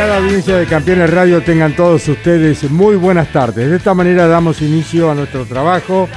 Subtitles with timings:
[0.00, 3.68] Cada audiencia de Campeones Radio tengan todos ustedes muy buenas tardes.
[3.68, 6.08] De esta manera damos inicio a nuestro trabajo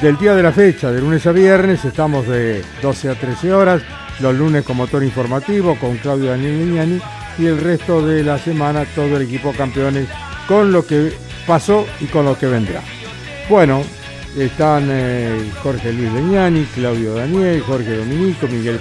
[0.00, 1.84] del día de la fecha, de lunes a viernes.
[1.84, 3.82] Estamos de 12 a 13 horas,
[4.20, 7.02] los lunes con motor informativo con Claudio Daniel Lignani
[7.38, 10.08] y el resto de la semana todo el equipo Campeones
[10.46, 11.12] con lo que
[11.46, 12.80] pasó y con lo que vendrá.
[13.50, 13.82] Bueno,
[14.38, 18.80] están eh, Jorge Luis Leñani, Claudio Daniel, Jorge Dominico, Miguel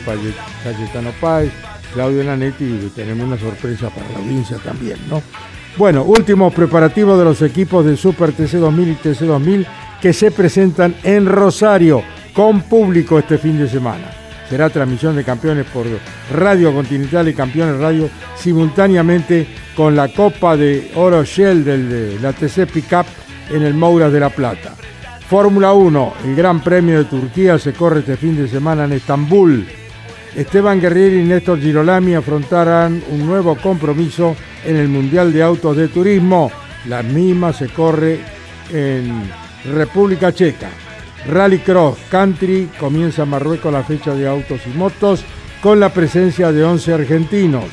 [0.64, 1.52] Cayetano Páez,
[1.94, 5.22] Claudio Lanetti tenemos una sorpresa para la audiencia también, ¿no?
[5.78, 9.68] Bueno, últimos preparativos de los equipos de Super TC 2000 y TC 2000
[10.02, 12.02] que se presentan en Rosario
[12.34, 14.12] con público este fin de semana.
[14.50, 15.86] Será transmisión de campeones por
[16.34, 22.34] Radio Continental y Campeones Radio simultáneamente con la Copa de Oro Shell del- de la
[22.34, 23.06] TC Pickup
[23.52, 24.74] en el Moura de la Plata.
[25.30, 29.68] Fórmula 1, el Gran Premio de Turquía se corre este fin de semana en Estambul.
[30.38, 35.88] Esteban Guerrieri y Néstor Girolami afrontarán un nuevo compromiso en el Mundial de Autos de
[35.88, 36.52] Turismo.
[36.86, 38.20] La misma se corre
[38.72, 39.28] en
[39.74, 40.70] República Checa.
[41.28, 45.26] Rally Cross Country comienza en Marruecos la fecha de autos y motos
[45.60, 47.66] con la presencia de 11 argentinos.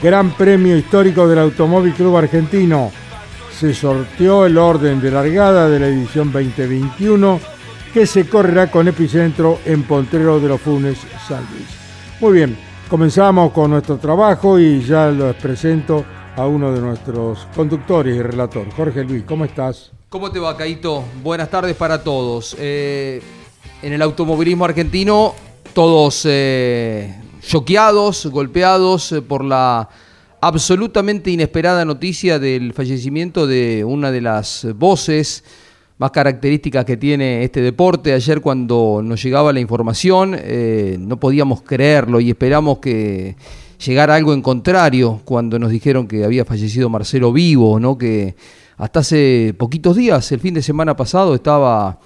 [0.00, 2.92] Gran Premio Histórico del Automóvil Club Argentino.
[3.58, 7.40] Se sorteó el orden de largada de la edición 2021
[7.92, 11.77] que se correrá con epicentro en Pontrero de los Funes, San Luis.
[12.20, 12.58] Muy bien,
[12.90, 18.68] comenzamos con nuestro trabajo y ya los presento a uno de nuestros conductores y relator.
[18.72, 19.92] Jorge Luis, ¿cómo estás?
[20.08, 21.04] ¿Cómo te va, Caito?
[21.22, 22.56] Buenas tardes para todos.
[22.58, 23.22] Eh,
[23.82, 25.32] en el automovilismo argentino,
[25.74, 29.88] todos eh, choqueados, golpeados eh, por la
[30.40, 35.44] absolutamente inesperada noticia del fallecimiento de una de las voces
[35.98, 38.12] más características que tiene este deporte.
[38.12, 43.36] Ayer cuando nos llegaba la información eh, no podíamos creerlo y esperamos que
[43.84, 47.98] llegara algo en contrario cuando nos dijeron que había fallecido Marcelo Vivo, ¿no?
[47.98, 48.36] que
[48.76, 51.98] hasta hace poquitos días, el fin de semana pasado, estaba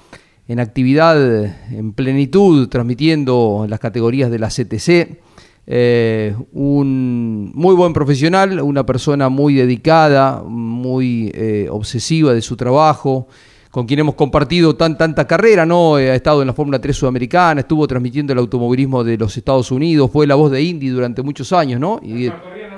[0.48, 5.20] en actividad en plenitud, transmitiendo las categorías de la CTC.
[5.66, 13.28] Eh, un muy buen profesional, una persona muy dedicada, muy eh, obsesiva de su trabajo,
[13.72, 15.98] con quien hemos compartido tan, tanta carrera, ¿no?
[15.98, 19.70] Eh, ha estado en la Fórmula 3 Sudamericana, estuvo transmitiendo el automovilismo de los Estados
[19.70, 21.98] Unidos, fue la voz de Indy durante muchos años, ¿no?
[22.02, 22.30] Y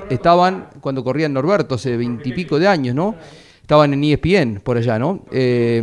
[0.09, 3.17] estaban, cuando corrían Norberto, hace veintipico de años, ¿no?
[3.61, 5.25] Estaban en ESPN por allá, ¿no?
[5.33, 5.83] Eh,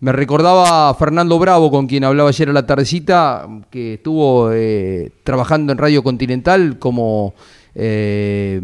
[0.00, 5.10] me recordaba a Fernando Bravo, con quien hablaba ayer a la tardecita, que estuvo eh,
[5.24, 7.34] trabajando en Radio Continental como
[7.78, 8.58] eh,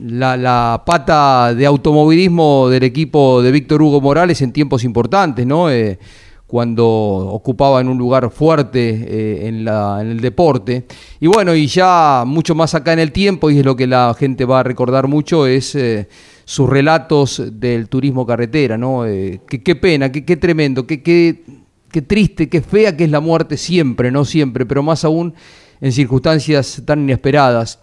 [0.00, 5.68] la, pata de automovilismo del equipo de Víctor Hugo Morales en tiempos importantes, ¿no?
[5.68, 5.98] Eh,
[6.46, 10.86] cuando ocupaba en un lugar fuerte eh, en, en el deporte.
[11.18, 14.14] Y bueno, y ya mucho más acá en el tiempo, y es lo que la
[14.16, 15.76] gente va a recordar mucho, es
[16.44, 19.02] sus relatos del turismo carretera, ¿no?
[19.04, 21.34] Qué, pena, qué, tremendo, qué
[22.06, 25.34] triste, qué fea que es la muerte siempre, no siempre, pero más aún
[25.80, 27.80] en circunstancias tan inesperadas.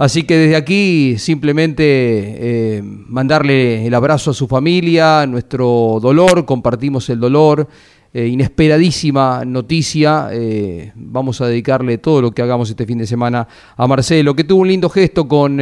[0.00, 7.10] Así que desde aquí simplemente eh, mandarle el abrazo a su familia, nuestro dolor, compartimos
[7.10, 7.68] el dolor,
[8.14, 13.46] eh, inesperadísima noticia, eh, vamos a dedicarle todo lo que hagamos este fin de semana
[13.76, 15.60] a Marcelo, que tuvo un lindo gesto con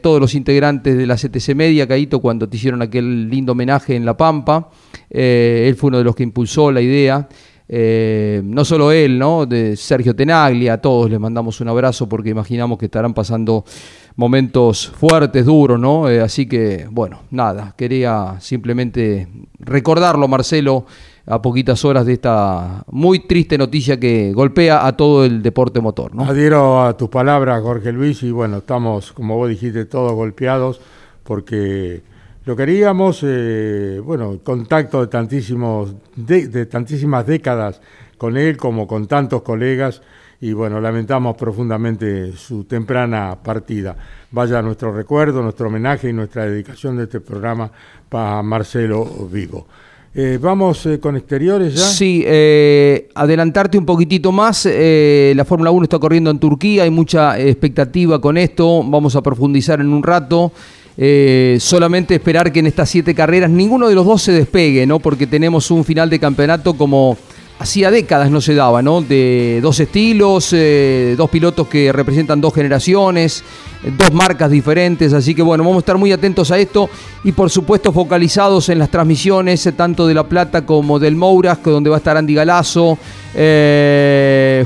[0.00, 4.04] todos los integrantes de la CTC Media, Caíto, cuando te hicieron aquel lindo homenaje en
[4.04, 4.70] La Pampa,
[5.10, 7.28] él fue uno de los que impulsó la idea.
[7.72, 9.46] Eh, no solo él, ¿no?
[9.46, 13.64] De Sergio Tenaglia, a todos les mandamos un abrazo porque imaginamos que estarán pasando
[14.16, 16.10] momentos fuertes, duros, ¿no?
[16.10, 19.28] Eh, así que, bueno, nada, quería simplemente
[19.60, 20.84] recordarlo, Marcelo,
[21.26, 26.12] a poquitas horas de esta muy triste noticia que golpea a todo el deporte motor,
[26.12, 26.24] ¿no?
[26.24, 30.80] Adhiero a tus palabras, Jorge Luis, y bueno, estamos, como vos dijiste, todos golpeados
[31.22, 32.02] porque
[32.44, 37.80] lo queríamos, eh, bueno, contacto de, tantísimos, de, tantísimas décadas
[38.16, 40.00] con él como con tantos colegas
[40.40, 43.94] y bueno, lamentamos profundamente su temprana partida.
[44.30, 47.70] Vaya nuestro recuerdo, nuestro homenaje y nuestra dedicación de este programa
[48.08, 49.66] para Marcelo Vivo.
[50.14, 51.84] Eh, vamos eh, con exteriores ya.
[51.84, 52.24] Sí,
[53.14, 54.64] adelantarte un poquitito más.
[54.64, 58.82] la Fórmula 1 está corriendo en Turquía, hay mucha expectativa con esto.
[58.82, 60.52] Vamos a profundizar en un rato.
[61.02, 64.98] Eh, solamente esperar que en estas siete carreras ninguno de los dos se despegue, ¿no?
[64.98, 67.16] Porque tenemos un final de campeonato como
[67.58, 69.00] hacía décadas no se daba, ¿no?
[69.00, 73.42] De dos estilos, eh, dos pilotos que representan dos generaciones,
[73.96, 76.90] dos marcas diferentes, así que bueno, vamos a estar muy atentos a esto
[77.24, 81.60] y por supuesto focalizados en las transmisiones, eh, tanto de La Plata como del Mouras,
[81.64, 82.98] donde va a estar Andy Galazo,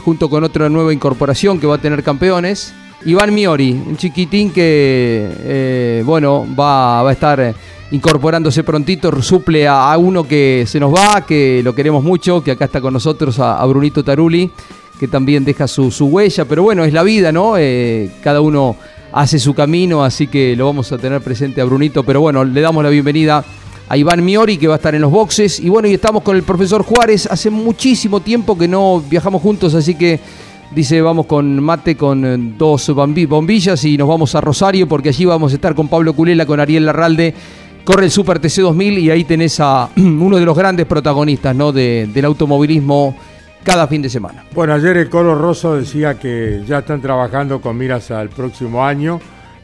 [0.05, 2.75] junto con otra nueva incorporación que va a tener campeones.
[3.07, 7.55] Iván Miori, un chiquitín que, eh, bueno, va, a estar
[7.91, 12.65] incorporándose prontito, suple a, uno que se nos va, que lo queremos mucho, que acá
[12.65, 14.51] está con nosotros, a, Brunito Taruli,
[14.99, 17.59] que también deja su, huella, pero bueno, es la vida, ¿no?
[17.59, 18.77] Eh, cada uno
[19.13, 22.61] hace su camino, así que lo vamos a tener presente a Brunito, pero bueno, le
[22.63, 23.45] damos la bienvenida
[23.87, 26.37] a Iván Miori, que va a estar en los boxes, y bueno, y estamos con
[26.37, 30.21] el profesor Juárez, hace muchísimo tiempo que no viajamos juntos, así que
[30.73, 35.25] Dice, vamos con mate con eh, dos bombillas y nos vamos a Rosario porque allí
[35.25, 37.35] vamos a estar con Pablo Culela, con Ariel Larralde.
[37.85, 41.71] Corre el Super TC 2000 y ahí tenés a uno de los grandes protagonistas ¿no?
[41.71, 43.17] del automovilismo
[43.63, 44.45] cada fin de semana.
[44.53, 49.21] Bueno, ayer el Coro Rosso decía que ya están trabajando con miras al próximo año,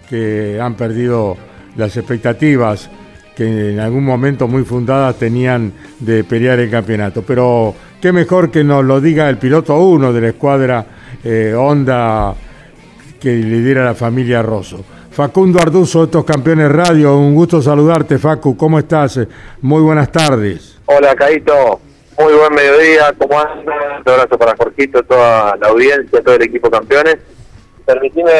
[0.08, 1.36] que han perdido
[1.76, 2.90] las expectativas
[3.40, 7.22] que en algún momento muy fundadas tenían de pelear el campeonato.
[7.26, 10.84] Pero qué mejor que nos lo diga el piloto 1 de la escuadra
[11.24, 12.34] eh, Honda
[13.18, 14.84] que lidera la familia Rosso.
[15.10, 19.18] Facundo Arduzo, estos campeones radio, un gusto saludarte, Facu, ¿cómo estás?
[19.62, 20.78] Muy buenas tardes.
[20.84, 21.80] Hola, Caito,
[22.18, 24.02] muy buen mediodía, ¿cómo andas?
[24.04, 27.16] Un abrazo para Jorgito, toda la audiencia, todo el equipo campeones.
[27.86, 28.32] Permitime,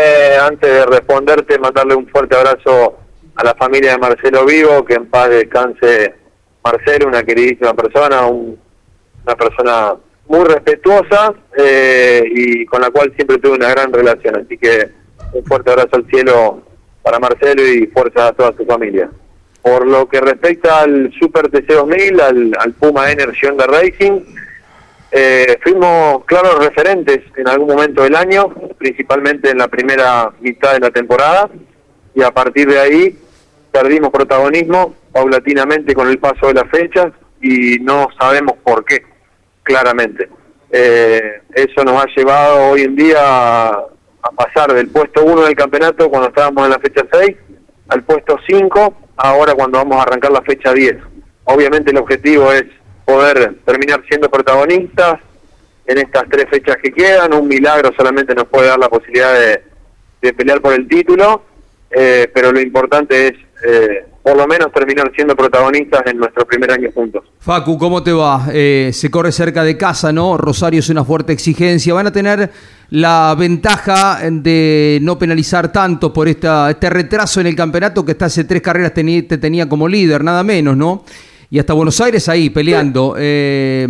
[0.43, 3.00] antes de responderte, mandarle un fuerte abrazo
[3.41, 6.15] a la familia de Marcelo Vivo, que en paz descanse
[6.63, 9.95] Marcelo, una queridísima persona, una persona
[10.29, 14.37] muy respetuosa eh, y con la cual siempre tuve una gran relación.
[14.37, 14.91] Así que
[15.33, 16.63] un fuerte abrazo al cielo
[17.03, 19.11] para Marcelo y fuerza a toda su familia.
[19.63, 24.21] Por lo que respecta al Super TC2000, al, al Puma Energy Honda Racing,
[25.13, 30.81] eh, fuimos claros referentes en algún momento del año, principalmente en la primera mitad de
[30.81, 31.49] la temporada,
[32.15, 33.19] y a partir de ahí
[33.73, 39.05] perdimos protagonismo paulatinamente con el paso de las fechas y no sabemos por qué
[39.63, 40.29] claramente.
[40.71, 43.87] Eh, eso nos ha llevado hoy en día a,
[44.37, 47.37] pasar del puesto 1 del campeonato cuando estábamos en la fecha 6
[47.89, 50.97] al puesto 5, ahora cuando vamos a arrancar la fecha 10.
[51.45, 52.65] Obviamente el objetivo es
[53.05, 55.19] poder terminar siendo protagonistas
[55.87, 57.35] en estas tres fechas que quedan.
[57.35, 61.43] Un milagro solamente nos puede dar la posibilidad de, pelear por el título,
[61.91, 63.35] eh, pero lo importante es
[63.67, 67.25] eh, por lo menos terminar siendo protagonistas en nuestro primer año juntos.
[67.39, 68.47] Facu, ¿cómo te va?
[68.53, 70.37] Eh, se corre cerca de casa, ¿no?
[70.37, 71.95] Rosario es una fuerte exigencia.
[71.95, 72.51] Van a tener
[72.91, 78.27] la ventaja de no penalizar tanto por esta, este retraso en el campeonato que hasta
[78.27, 81.05] hace tres carreras te tenía como líder, nada menos, ¿no?
[81.53, 83.17] y hasta Buenos Aires ahí peleando.
[83.19, 83.87] Eh,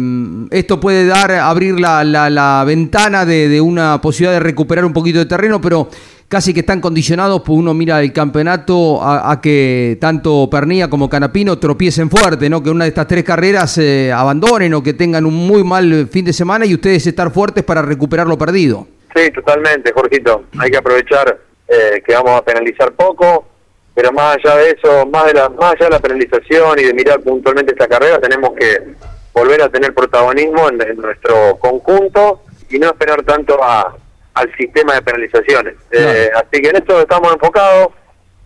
[0.51, 5.19] esto puede dar, abrir la, la, ventana de, de, una posibilidad de recuperar un poquito
[5.19, 5.91] de terreno, pero
[6.31, 11.59] casi que están condicionados, pues uno mira el campeonato a, que tanto Pernilla como Canapino
[11.59, 12.63] tropiecen fuerte, ¿no?
[12.63, 16.25] Que una de estas tres carreras eh, abandonen o que tengan un muy mal fin
[16.25, 18.87] de semana y ustedes estar fuertes para recuperar lo perdido.
[19.15, 20.45] Sí, totalmente, Jorgito.
[20.61, 23.47] Hay que aprovechar eh, que vamos a penalizar poco,
[23.93, 26.95] pero más allá de eso, más, de la, más allá de la penalización y de
[26.95, 28.95] mirar puntualmente esta carrera, tenemos que
[29.35, 33.97] volver a tener protagonismo en nuestro conjunto y no esperar tanto a
[34.35, 35.75] al sistema de penalizaciones.
[35.91, 37.89] Eh, así que en esto estamos enfocados.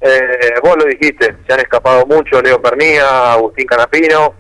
[0.01, 4.35] Eh, vos lo dijiste, se han escapado mucho Leo Pernía, Agustín Canapino.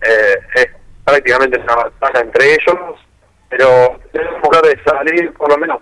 [0.00, 0.66] Eh, es
[1.04, 2.76] prácticamente una batalla entre ellos,
[3.48, 5.78] pero tenemos que de salir por lo menos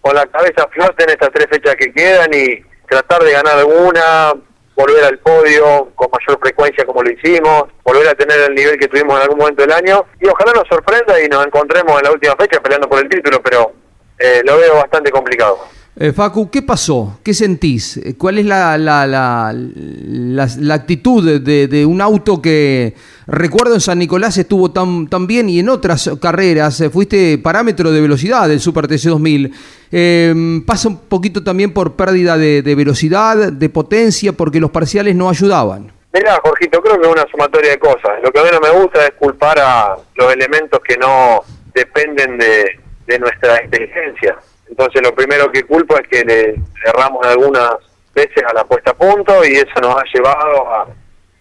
[0.00, 4.32] con la cabeza fuerte en estas tres fechas que quedan y tratar de ganar alguna,
[4.74, 8.88] volver al podio con mayor frecuencia como lo hicimos, volver a tener el nivel que
[8.88, 12.12] tuvimos en algún momento del año y ojalá nos sorprenda y nos encontremos en la
[12.12, 13.72] última fecha peleando por el título, pero
[14.20, 15.58] eh, lo veo bastante complicado.
[15.96, 17.18] Eh, Facu, ¿qué pasó?
[17.22, 17.96] ¿Qué sentís?
[17.98, 22.94] Eh, ¿Cuál es la, la, la, la, la actitud de, de, un auto que,
[23.26, 27.90] recuerdo en San Nicolás estuvo tan, tan bien y en otras carreras eh, fuiste parámetro
[27.90, 29.52] de velocidad del Super TC 2000?
[29.92, 35.16] Eh, pasa un poquito también por pérdida de, de, velocidad, de potencia, porque los parciales
[35.16, 35.92] no ayudaban.
[36.14, 38.12] Mirá, Jorgito, creo que es una sumatoria de cosas.
[38.22, 41.42] Lo que a mí no me gusta es culpar a los elementos que no
[41.74, 44.36] dependen de, de nuestra inteligencia.
[44.68, 46.54] Entonces lo primero que culpo es que le
[46.86, 47.72] erramos algunas
[48.14, 50.86] veces a la puesta a punto y eso nos ha llevado a,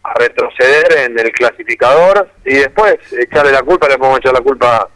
[0.04, 4.90] a retroceder en el clasificador y después echarle la culpa, le podemos echar la culpa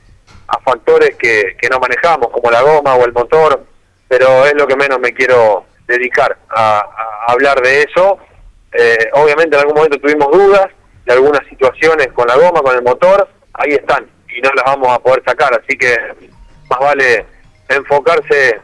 [0.47, 3.63] a factores que, que no manejamos, como la goma o el motor,
[4.07, 6.79] pero es lo que menos me quiero dedicar a,
[7.27, 8.17] a hablar de eso.
[8.71, 10.67] Eh, obviamente en algún momento tuvimos dudas
[11.05, 14.89] de algunas situaciones con la goma, con el motor, ahí están y no las vamos
[14.89, 15.95] a poder sacar, así que
[16.73, 17.25] más vale
[17.69, 18.59] enfocarse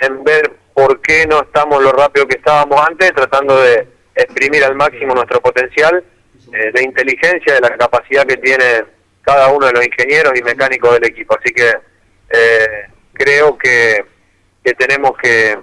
[0.00, 4.74] en, ver por qué no estamos lo rápido que estábamos antes, tratando de exprimir al
[4.74, 6.02] máximo nuestro potencial
[6.52, 8.84] eh, de inteligencia, de la capacidad que tiene
[9.22, 11.36] cada uno de los ingenieros y mecánicos del equipo.
[11.38, 11.68] Así que
[12.30, 14.04] eh, creo que,
[14.62, 15.58] que tenemos que,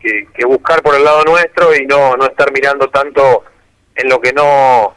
[0.00, 3.44] que, que, buscar por el lado nuestro y no, no estar mirando tanto
[3.94, 4.94] en lo que no,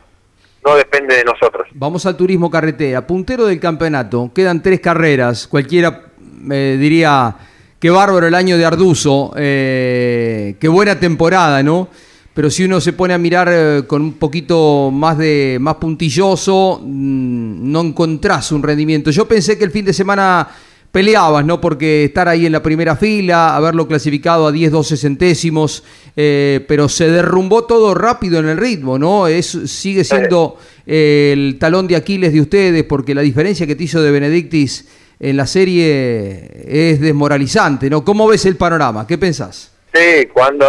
[0.65, 1.67] no depende de nosotros.
[1.73, 6.05] Vamos al turismo carretera, puntero del campeonato, quedan tres carreras, cualquiera
[6.51, 7.35] eh, diría,
[7.79, 11.89] qué bárbaro el año de Arduzo, eh, qué buena temporada, ¿no?
[12.33, 16.81] Pero si uno se pone a mirar eh, con un poquito más de más puntilloso,
[16.83, 19.09] mmm, no encontrás un rendimiento.
[19.09, 20.47] Yo pensé que el fin de semana
[20.95, 21.59] peleabas, ¿no?
[21.59, 25.83] Porque estar ahí en la primera fila, haberlo clasificado a 10, 12 centésimos,
[26.15, 29.27] eh, pero se derrumbó todo rápido en el ritmo, ¿no?
[29.27, 33.83] Es, sigue siendo eh, el talón de Aquiles de ustedes, porque la diferencia que te
[33.83, 34.87] hizo de Benedictis
[35.19, 38.03] en la serie es desmoralizante, ¿no?
[38.03, 39.07] ¿Cómo ves el panorama?
[39.07, 39.71] ¿Qué pensás?
[39.93, 40.65] Sí, cuando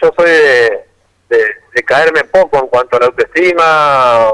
[0.00, 0.86] yo soy de,
[1.28, 4.28] de, caerme poco en cuanto a la autoestima,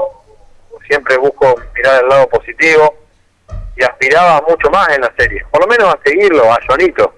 [0.87, 2.95] siempre busco mirar el lado positivo
[3.75, 7.13] y aspiraba mucho más en la serie, por lo menos a seguirlo, a Jonito,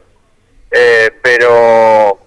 [0.71, 2.17] eh, pero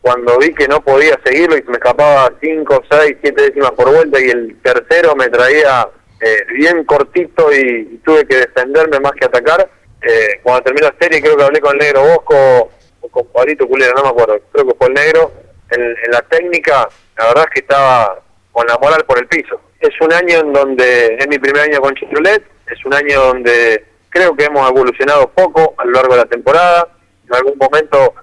[0.00, 4.20] cuando vi que no podía seguirlo y me escapaba 5, 6, 7 décimas por vuelta
[4.20, 5.88] y el tercero me traía
[6.20, 9.68] eh, bien cortito y, tuve que defenderme más que atacar.
[10.00, 12.70] Eh, cuando terminó la serie creo que hablé con el negro Bosco
[13.00, 15.32] o con Pablito Culera, no me acuerdo, creo que fue el negro.
[15.70, 19.60] En, en, la técnica, la verdad es que estaba con la moral por el piso.
[19.80, 23.84] Es un año en donde es mi primer año con Chevrolet, es un año donde
[24.08, 26.88] creo que hemos evolucionado poco a lo largo de la temporada.
[27.28, 28.14] En algún momento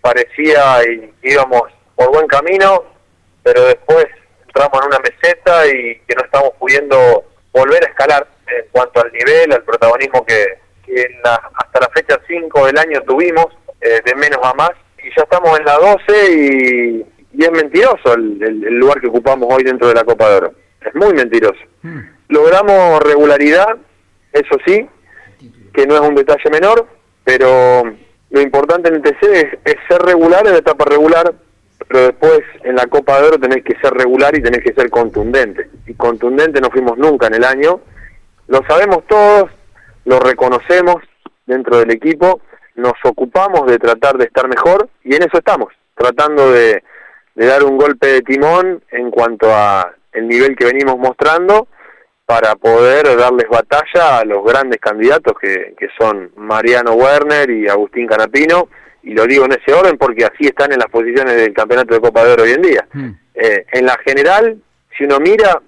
[0.00, 1.62] parecía y íbamos
[1.94, 2.84] por buen camino,
[3.42, 4.06] pero después
[4.46, 9.12] entramos en una meseta y que no estamos pudiendo volver a escalar en cuanto al
[9.12, 10.44] nivel, al protagonismo que,
[10.84, 13.46] que la, hasta la fecha 5 del año tuvimos,
[13.80, 14.70] eh, de menos a más,
[15.02, 19.08] y ya estamos en la 12 y, y es mentiroso el, el, el, lugar que
[19.08, 20.54] ocupamos hoy dentro de la Copa de Oro.
[20.80, 21.60] Es muy mentiroso.
[21.82, 22.00] Mm.
[22.28, 23.76] Logramos regularidad,
[24.32, 24.88] eso sí,
[25.72, 26.86] que no es un detalle menor,
[27.24, 27.82] pero
[28.30, 31.32] lo importante en el TC es, es ser regular en la etapa regular,
[31.86, 34.90] pero después en la Copa de Oro tenés que ser regular y tenés que ser
[34.90, 35.70] contundente.
[35.86, 37.80] Y contundente no fuimos nunca en el año.
[38.48, 39.50] Lo sabemos todos,
[40.04, 40.96] lo reconocemos
[41.46, 42.40] dentro del equipo,
[42.76, 46.82] nos ocupamos de tratar de estar mejor y en eso estamos, tratando de,
[47.34, 51.68] dar un golpe de timón en cuanto a el nivel que venimos mostrando
[52.26, 58.06] para poder darles batalla a los grandes candidatos que, que son Mariano Werner y Agustín
[58.06, 58.68] Canapino,
[59.08, 62.00] y lo digo en ese orden porque así están en las posiciones del campeonato de
[62.00, 62.86] Copa de Oro hoy en día.
[62.92, 63.10] Mm.
[63.34, 64.60] Eh, en la general,
[64.96, 65.62] si uno mira,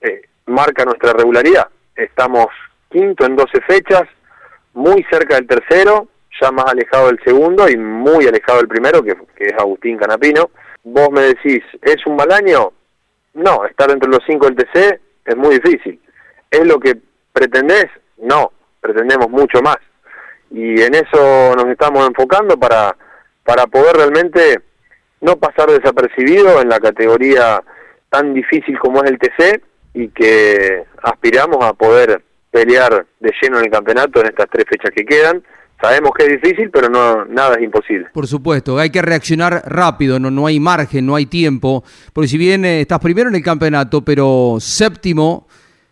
[0.00, 1.68] eh, marca nuestra regularidad.
[1.94, 2.46] Estamos
[2.88, 4.04] quinto en 12 fechas,
[4.72, 6.08] muy cerca del tercero,
[6.40, 10.48] ya más alejado del segundo y muy alejado del primero, que, que es Agustín Canapino.
[10.82, 12.72] Vos me decís, ¿es un mal año?
[13.34, 16.00] No, estar entre los cinco del TC es muy difícil.
[16.50, 16.96] ¿Es lo que
[17.34, 17.88] pretendés?
[18.16, 19.76] No, pretendemos mucho más.
[20.50, 22.96] Y en eso nos estamos enfocando para,
[23.44, 24.60] para poder realmente
[25.20, 27.62] no pasar desapercibido en la categoría
[28.10, 29.62] tan difícil como es el TC
[29.94, 34.90] y que aspiramos a poder pelear de lleno en el campeonato en estas tres fechas
[34.94, 35.42] que quedan,
[35.80, 38.06] sabemos que es difícil, pero no nada es imposible.
[38.12, 42.38] Por supuesto, hay que reaccionar rápido, no, no hay margen, no hay tiempo, porque si
[42.38, 45.46] bien eh, estás primero en el campeonato, pero séptimo,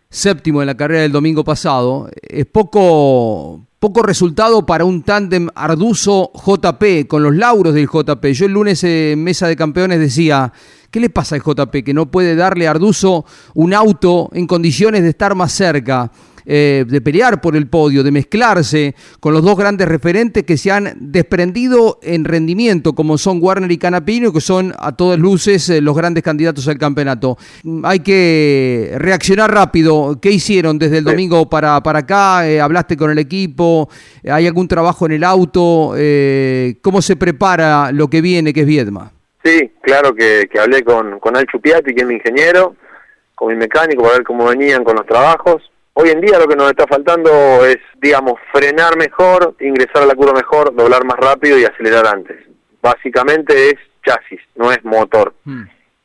[0.08, 6.30] séptimo en la carrera del domingo pasado, es poco, poco resultado para un tándem Arduzo
[6.32, 8.24] JP, con los lauros del JP.
[8.32, 10.54] Yo el lunes en Mesa de Campeones decía,
[10.90, 11.84] ¿qué le pasa al JP?
[11.84, 16.10] Que no puede darle a Arduzo un auto en condiciones de estar más cerca.
[16.46, 20.70] Eh, de pelear por el podio, de mezclarse con los dos grandes referentes que se
[20.70, 25.80] han desprendido en rendimiento, como son Warner y Canapino, que son a todas luces eh,
[25.80, 27.36] los grandes candidatos al campeonato.
[27.62, 30.18] Mm, Hay que reaccionar rápido.
[30.20, 32.48] ¿Qué hicieron desde el domingo para, para acá?
[32.48, 33.88] Eh, ¿Hablaste con el equipo?
[34.30, 35.94] ¿Hay algún trabajo en el auto?
[35.96, 39.10] Eh, ¿Cómo se prepara lo que viene, que es Viedma?
[39.44, 42.76] Sí, claro que, que hablé con, con Al Chupiati, que es mi ingeniero,
[43.34, 45.62] con mi mecánico, para ver cómo venían con los trabajos.
[45.96, 47.30] Hoy en día lo que nos está faltando
[47.64, 52.36] es, digamos, frenar mejor, ingresar a la curva mejor, doblar más rápido y acelerar antes.
[52.82, 55.34] Básicamente es chasis, no es motor.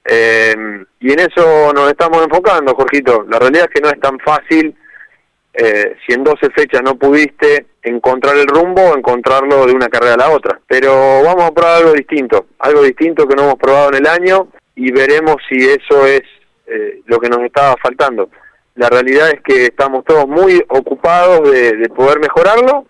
[0.05, 0.55] Eh,
[0.99, 3.25] y en eso nos estamos enfocando, Jorgito.
[3.27, 4.75] La realidad es que no es tan fácil,
[5.53, 10.17] eh, si en 12 fechas no pudiste encontrar el rumbo, encontrarlo de una carrera a
[10.17, 10.59] la otra.
[10.67, 14.49] Pero vamos a probar algo distinto, algo distinto que no hemos probado en el año
[14.75, 16.21] y veremos si eso es
[16.67, 18.29] eh, lo que nos estaba faltando.
[18.79, 22.85] La realidad es que estamos todos muy ocupados de, de poder mejorarlo.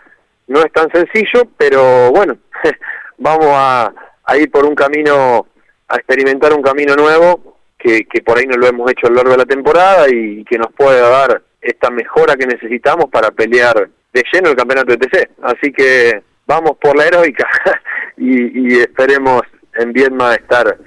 [0.45, 2.37] No es tan sencillo, pero bueno,
[3.17, 3.91] vamos a,
[4.23, 5.47] a ir por un camino,
[5.87, 9.15] a experimentar un camino nuevo que, que por ahí no lo hemos hecho a lo
[9.15, 13.89] largo de la temporada y que nos pueda dar esta mejora que necesitamos para pelear
[14.13, 15.29] de lleno el campeonato de TC.
[15.41, 17.49] Así que vamos por la heroica
[18.15, 19.41] y, y esperemos
[19.73, 20.77] en Viedma estar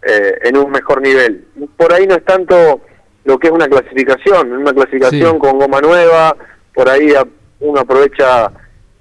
[0.00, 1.48] eh, en un mejor nivel.
[1.76, 2.80] Por ahí no es tanto
[3.28, 5.38] lo que es una clasificación, una clasificación Sí.
[5.38, 6.34] con goma nueva,
[6.74, 7.12] por ahí
[7.60, 8.50] uno aprovecha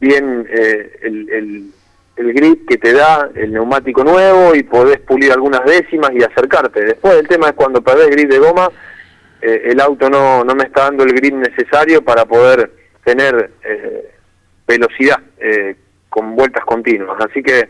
[0.02, 1.64] bien eh, el, el,
[2.18, 6.84] el grip que te da el neumático nuevo y podés pulir algunas décimas y acercarte.
[6.84, 8.70] Después el tema es cuando perdés grip de goma,
[9.42, 12.70] eh, el auto no, no me está dando el grip necesario para poder
[13.06, 14.12] tener eh,
[14.68, 15.76] velocidad eh,
[16.10, 17.18] con vueltas continuas.
[17.30, 17.70] Así que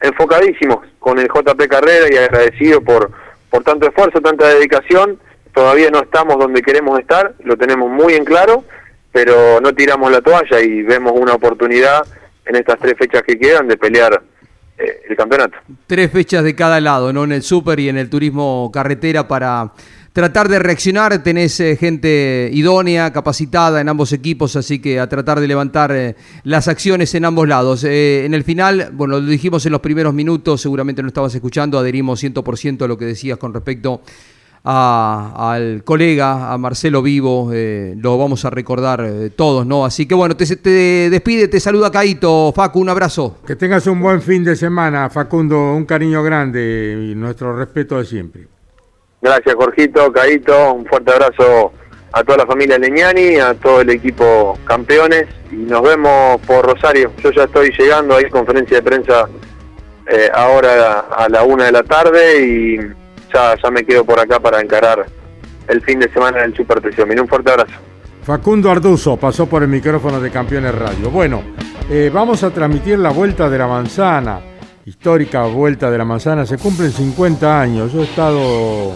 [0.00, 3.10] enfocadísimos con el JP Carrera y agradecido por,
[3.50, 5.18] por tanto esfuerzo, tanta dedicación.
[5.54, 8.64] Todavía no estamos donde queremos estar, lo tenemos muy en claro,
[9.12, 12.04] pero no tiramos la toalla y vemos una oportunidad
[12.44, 14.20] en estas tres fechas que quedan de pelear
[14.76, 15.56] eh, el campeonato.
[15.86, 17.22] tres fechas de cada lado, ¿no?
[17.22, 19.72] En el súper y en el turismo carretera para
[20.12, 21.22] tratar de reaccionar.
[21.22, 26.16] Tenés eh, gente idónea, capacitada en ambos equipos, así que a tratar de levantar eh,
[26.42, 27.84] las acciones en ambos lados.
[27.84, 32.24] En el final, bueno, lo dijimos en los primeros minutos, seguramente no estabas escuchando, adherimos
[32.24, 34.02] 100% a lo que decías con respecto
[34.64, 39.84] a- al colega, a Marcelo Vivo, eh, lo vamos a recordar eh, todos, ¿no?
[39.84, 40.70] Así que bueno, te, te
[41.10, 43.36] despide, te saluda Caito, Facu, un abrazo.
[43.46, 48.04] Que tengas un buen fin de semana, Facundo, un cariño grande y nuestro respeto de
[48.06, 48.46] siempre.
[49.20, 51.72] Gracias, Jorgito, Caito, un fuerte abrazo
[52.12, 57.10] a toda la familia Leñani, a todo el equipo campeones y nos vemos por Rosario.
[57.22, 59.26] Yo ya estoy llegando, hay conferencia de prensa
[60.06, 62.78] eh, ahora a la una de la tarde y
[63.34, 65.06] ya, me quedo por acá para encarar
[65.68, 66.80] el fin de semana del Super.
[67.06, 67.72] Mira, un fuerte abrazo.
[68.22, 71.10] Facundo Arduzo pasó por el micrófono de Campeones Radio.
[71.10, 71.42] Bueno,
[71.90, 74.40] eh, vamos a transmitir la Vuelta de la Manzana,
[74.86, 76.46] histórica Vuelta de la Manzana.
[76.46, 77.92] Se cumplen 50 años.
[77.92, 78.92] Yo he estado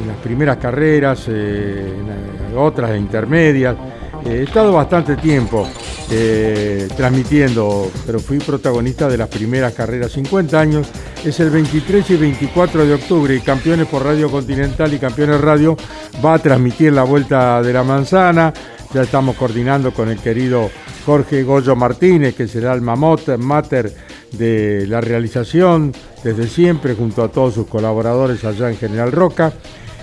[0.00, 3.76] en las primeras carreras, eh, en eh, otras intermedias.
[4.24, 5.66] Eh, he estado bastante tiempo
[6.10, 10.12] eh, transmitiendo, pero fui protagonista de las primeras carreras.
[10.12, 10.88] 50 años,
[11.24, 15.76] es el 23 y 24 de octubre y Campeones por Radio Continental y Campeones Radio
[16.24, 18.52] va a transmitir la Vuelta de la Manzana.
[18.92, 20.68] Ya estamos coordinando con el querido
[21.06, 23.94] Jorge Goyo Martínez, que será el mamot mater
[24.32, 25.92] de la realización
[26.24, 29.52] desde siempre, junto a todos sus colaboradores allá en General Roca.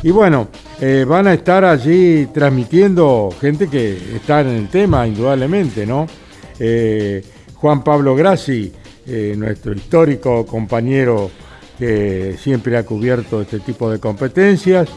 [0.04, 0.48] Y bueno,
[0.80, 6.08] eh, van a estar allí transmitiendo gente que está en el tema, indudablemente, ¿no?
[6.60, 7.24] Eh,
[7.56, 8.72] Juan Pablo Grassi,
[9.08, 11.32] eh, nuestro histórico compañero
[11.78, 14.90] que siempre ha cubierto este tipo de competencias.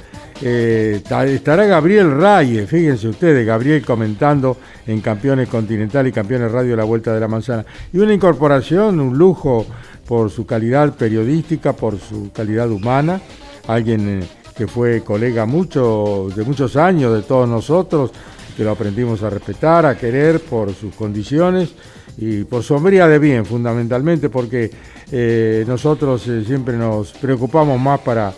[1.06, 6.84] Ta- estará Gabriel Reyes, fíjense ustedes, Gabriel comentando en Campeones Continental y Campeones Radio La
[6.84, 7.66] Vuelta de la Manzana.
[7.92, 9.66] Y una incorporación, un lujo
[10.06, 13.20] por su calidad periodística, por su calidad humana,
[13.68, 14.22] alguien
[14.60, 18.10] que fue colega mucho, de muchos años de todos nosotros,
[18.54, 21.70] que lo aprendimos a respetar, a querer por sus condiciones
[22.18, 24.70] y por su hombría de bien, fundamentalmente, porque
[25.10, 28.34] eh, nosotros eh, siempre nos preocupamos más para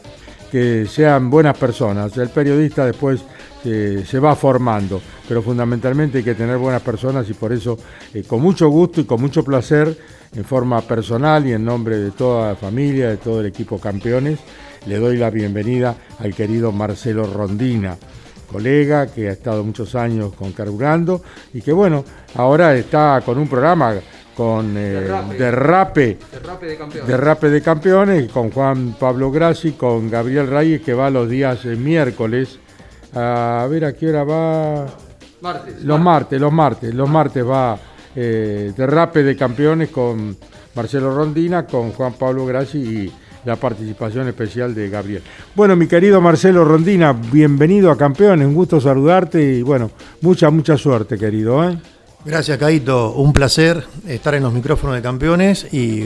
[0.48, 2.16] que sean buenas personas.
[2.16, 3.24] El periodista después
[3.60, 5.02] se, se va formando.
[5.26, 7.76] Pero fundamentalmente hay que tener buenas personas y por eso,
[8.14, 9.98] eh, con mucho gusto y con mucho placer,
[10.36, 14.38] en forma personal y en nombre de toda la familia, de todo el equipo campeones,
[14.86, 17.96] le doy la bienvenida al querido Marcelo Rondina,
[18.50, 21.22] colega que ha estado muchos años con Carburando
[21.54, 23.94] y que bueno, ahora está con un programa
[24.36, 25.38] con eh, Derrape.
[25.38, 27.08] derrape Derrape de campeones.
[27.08, 31.76] Derrape de Campeones con Juan Pablo Grassi, con Gabriel Reyes, que va los días eh,
[31.76, 32.58] miércoles.
[33.14, 34.86] A ver a qué hora va.
[35.42, 35.82] Martes.
[35.82, 36.94] Los martes, los martes.
[36.94, 37.78] Los martes va
[38.14, 40.36] eh, Derrape de Campeones con
[40.74, 43.12] Marcelo Rondina, con Juan Pablo Grassi y
[43.44, 45.22] la participación especial de Gabriel.
[45.54, 48.46] Bueno, mi querido Marcelo Rondina, bienvenido a Campeones.
[48.46, 51.68] Un gusto saludarte y bueno, mucha, mucha suerte, querido.
[51.68, 51.76] ¿eh?
[52.24, 53.12] Gracias, Caito.
[53.14, 56.04] Un placer estar en los micrófonos de campeones y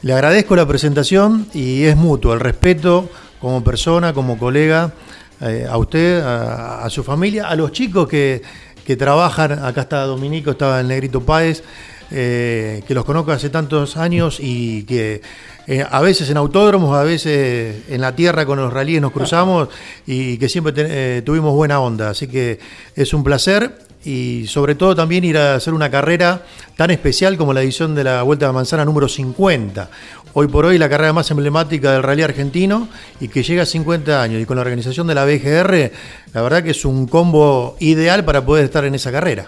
[0.00, 4.92] le agradezco la presentación y es mutuo el respeto como persona, como colega,
[5.40, 8.42] eh, a usted, a, su familia, a los chicos que,
[8.86, 9.52] que trabajan.
[9.64, 11.62] Acá está Dominico, estaba el Negrito Páez,
[12.10, 15.20] eh, que los conozco hace tantos años y que
[15.66, 19.68] eh, a veces en autódromos, a veces en la tierra con los ralíes nos cruzamos
[20.06, 22.10] y que siempre eh, tuvimos buena onda.
[22.10, 22.58] Así que
[22.96, 27.52] es un placer y sobre todo también ir a hacer una carrera tan especial como
[27.52, 29.90] la edición de la Vuelta de Manzana número 50.
[30.32, 32.88] Hoy por hoy la carrera más emblemática del rally argentino
[33.20, 35.92] y que llega a 50 años y con la organización de la BGR,
[36.32, 39.46] la verdad que es un combo ideal para poder estar en esa carrera.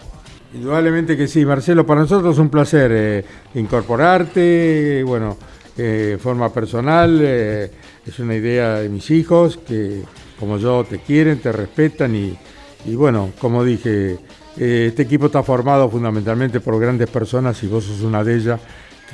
[0.53, 5.37] Indudablemente que sí, Marcelo, para nosotros es un placer eh, incorporarte, bueno,
[5.79, 7.71] eh, forma personal, eh,
[8.05, 10.03] es una idea de mis hijos que
[10.39, 12.37] como yo te quieren, te respetan y,
[12.87, 14.19] y bueno, como dije,
[14.57, 18.61] eh, este equipo está formado fundamentalmente por grandes personas y vos sos una de ellas.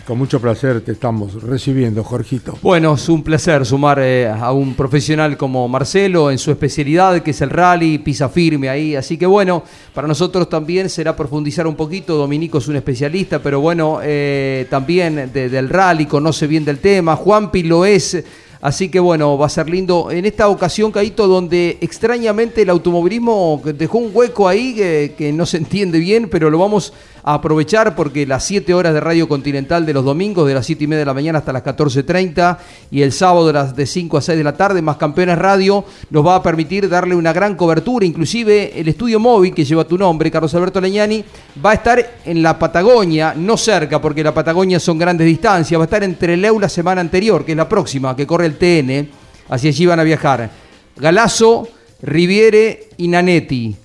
[0.05, 2.57] Con mucho placer te estamos recibiendo, Jorgito.
[2.63, 7.33] Bueno, es un placer sumar eh, a un profesional como Marcelo en su especialidad, que
[7.33, 8.95] es el rally, pisa firme ahí.
[8.95, 12.17] Así que bueno, para nosotros también será profundizar un poquito.
[12.17, 17.17] Dominico es un especialista, pero bueno, eh, también de- del rally, conoce bien del tema.
[17.17, 18.23] Juanpi lo es.
[18.61, 20.11] Así que bueno, va a ser lindo.
[20.11, 25.47] En esta ocasión, Caito, donde extrañamente el automovilismo dejó un hueco ahí que, que no
[25.47, 29.85] se entiende bien, pero lo vamos a aprovechar porque las 7 horas de Radio Continental
[29.85, 32.57] de los domingos, de las 7 y media de la mañana hasta las 14.30,
[32.93, 35.85] y el sábado de las de 5 a 6 de la tarde, más Campeones Radio,
[36.11, 38.07] nos va a permitir darle una gran cobertura.
[38.07, 41.25] Inclusive el estudio móvil que lleva tu nombre, Carlos Alberto Leñani,
[41.65, 45.83] va a estar en la Patagonia, no cerca, porque la Patagonia son grandes distancias, va
[45.83, 49.09] a estar entre Leu la semana anterior, que es la próxima, que corre el TN,
[49.49, 50.49] hacia allí van a viajar.
[50.95, 51.67] Galazo,
[52.03, 53.77] Riviere y Nanetti.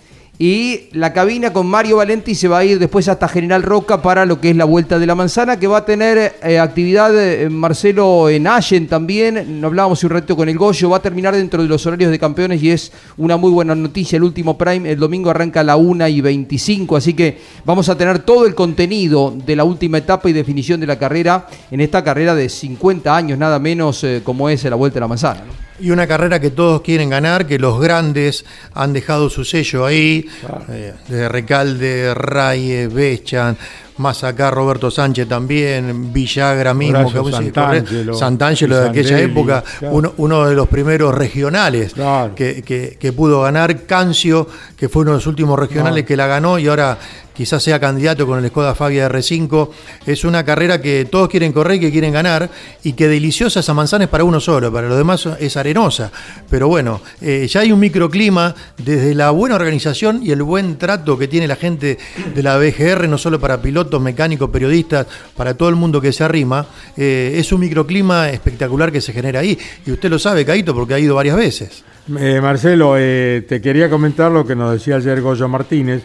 [0.43, 4.25] Y la cabina con Mario Valenti se va a ir después hasta General Roca para
[4.25, 7.47] lo que es la Vuelta de la Manzana, que va a tener eh, actividad eh,
[7.47, 9.61] Marcelo en Allen también.
[9.61, 12.17] No hablábamos un rato con el Goyo, va a terminar dentro de los horarios de
[12.17, 14.17] campeones y es una muy buena noticia.
[14.17, 17.95] El último Prime el domingo arranca a la 1 y 25, así que vamos a
[17.95, 22.03] tener todo el contenido de la última etapa y definición de la carrera en esta
[22.03, 25.43] carrera de 50 años, nada menos eh, como es la Vuelta de la Manzana.
[25.79, 30.27] Y una carrera que todos quieren ganar, que los grandes han dejado su sello ahí,
[30.69, 33.57] eh, de Recalde, Raye, Bechan,
[33.97, 39.95] más acá Roberto Sánchez también, Villagra mismo, Horacio Santangelo, Santangelo de aquella época, claro.
[39.95, 42.33] uno, uno de los primeros regionales Claro.
[42.35, 46.07] que, que- que pudo ganar, Cancio, que fue uno de los últimos regionales No.
[46.07, 46.97] que la ganó y ahora
[47.33, 49.69] quizás sea candidato con el Skoda Fabia R5.
[50.05, 52.49] Es una carrera que todos quieren correr y que quieren ganar
[52.83, 56.11] y que deliciosa esa manzana es para uno solo, para los demás es arenosa.
[56.49, 61.17] Pero bueno, eh, ya hay un microclima desde la buena organización y el buen trato
[61.17, 61.97] que tiene la gente
[62.35, 66.23] de la BGR, no solo para pilotos, mecánicos, periodistas, para todo el mundo que se
[66.23, 66.65] arrima.
[66.97, 69.57] eh, es un microclima espectacular que se genera ahí.
[69.85, 71.83] Y usted lo sabe, Caito, porque ha ido varias veces.
[72.19, 76.03] Eh, Marcelo, eh, te quería comentar lo que nos decía ayer Goyo Martínez.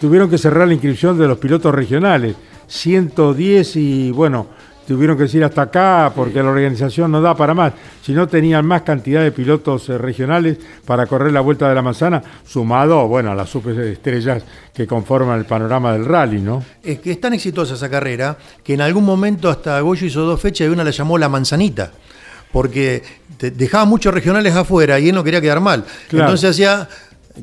[0.00, 2.36] Tuvieron que cerrar la inscripción de los pilotos regionales,
[2.66, 4.48] 110 y bueno,
[4.86, 7.72] tuvieron que decir hasta acá porque la organización no da para más.
[8.02, 11.82] Si no tenían más cantidad de pilotos eh, regionales para correr la vuelta de la
[11.82, 16.62] manzana, sumado, bueno, a las superestrellas que conforman el panorama del rally, ¿no?
[16.82, 20.40] Es que es tan exitosa esa carrera que en algún momento hasta Goyo hizo dos
[20.40, 21.92] fechas y una la llamó La Manzanita.
[22.52, 23.02] Porque
[23.38, 25.84] dejaba muchos regionales afuera y él no quería quedar mal.
[26.08, 26.26] Claro.
[26.26, 26.88] Entonces hacía,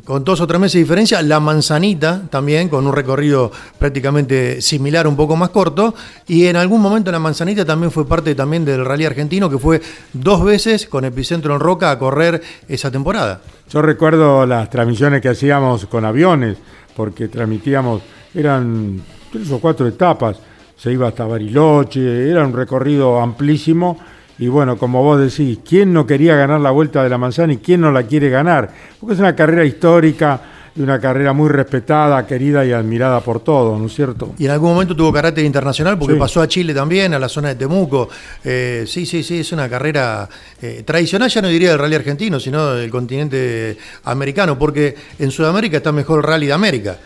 [0.06, 5.08] con dos o tres meses de diferencia, La Manzanita también, con un recorrido prácticamente similar,
[5.08, 5.93] un poco más corto.
[6.27, 9.82] Y en algún momento La Manzanita también fue parte también del rally argentino, que fue
[10.13, 13.41] dos veces con Epicentro en Roca a correr esa temporada.
[13.69, 16.58] Yo recuerdo las transmisiones que hacíamos con aviones,
[16.95, 18.01] porque transmitíamos,
[18.34, 19.01] eran
[19.32, 20.38] tres o cuatro etapas,
[20.75, 23.97] se iba hasta Bariloche, era un recorrido amplísimo
[24.39, 27.58] Y bueno, como vos decís, ¿quién no quería ganar la vuelta de la manzana y
[27.58, 28.69] quién no la quiere ganar?
[29.00, 30.41] Porque es una carrera histórica
[30.76, 34.34] y una carrera muy respetada, querida y admirada por todos, ¿no es cierto?
[34.39, 36.19] Y en algún momento tuvo carácter internacional porque Sí.
[36.19, 38.10] pasó a Chile también, a la zona de Temuco.
[38.43, 40.28] Eh, sí, sí, sí, es una carrera
[40.60, 45.78] eh, tradicional, ya no diría del rally argentino, sino del continente americano, porque en Sudamérica
[45.78, 46.98] está mejor el rally de América.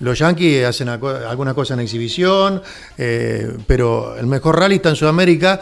[0.00, 2.60] Los yankees hacen alguna cosa en exhibición,
[2.98, 5.58] eh, pero el mejor rally está en Sudamérica.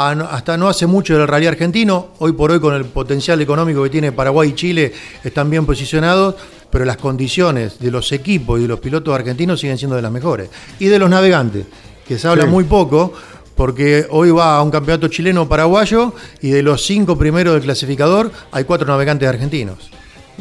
[0.00, 3.90] Hasta no hace mucho del rally argentino, hoy por hoy con el potencial económico que
[3.90, 4.92] tiene Paraguay y Chile
[5.24, 6.36] están bien posicionados,
[6.70, 10.12] pero las condiciones de los equipos y de los pilotos argentinos siguen siendo de las
[10.12, 10.50] mejores.
[10.78, 11.66] Y de los navegantes,
[12.06, 12.48] que se habla Sí.
[12.50, 13.12] muy poco,
[13.56, 17.64] porque hoy va a un campeonato chileno o paraguayo y de los cinco primeros del
[17.64, 19.90] clasificador hay cuatro navegantes argentinos.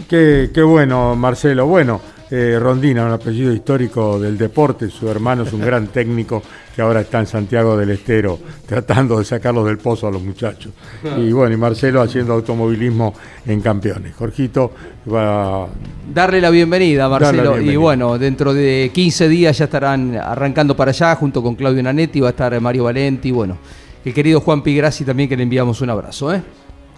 [0.08, 1.66] Qué, qué bueno, Marcelo.
[1.66, 4.90] Bueno, eh, Rondina, un apellido histórico del deporte.
[4.90, 6.42] Su hermano es un gran técnico
[6.76, 10.72] que ahora está en Santiago del Estero tratando de sacarlos del pozo a los muchachos.
[11.18, 13.14] Y bueno, y Marcelo haciendo automovilismo
[13.46, 14.16] en campeones.
[14.16, 14.72] Jorgito
[15.12, 15.68] va a
[16.14, 17.60] Darle la bienvenida, la Marcelo.
[17.62, 22.20] Y bueno, dentro de 15 días ya estarán arrancando para allá, junto con Claudio Nanetti,
[22.20, 23.58] va a estar Mario Valenti, bueno,
[24.04, 26.42] el querido Juan Pigrassi también, que le enviamos un abrazo, ¿eh?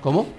[0.01, 0.38] ¿Cómo?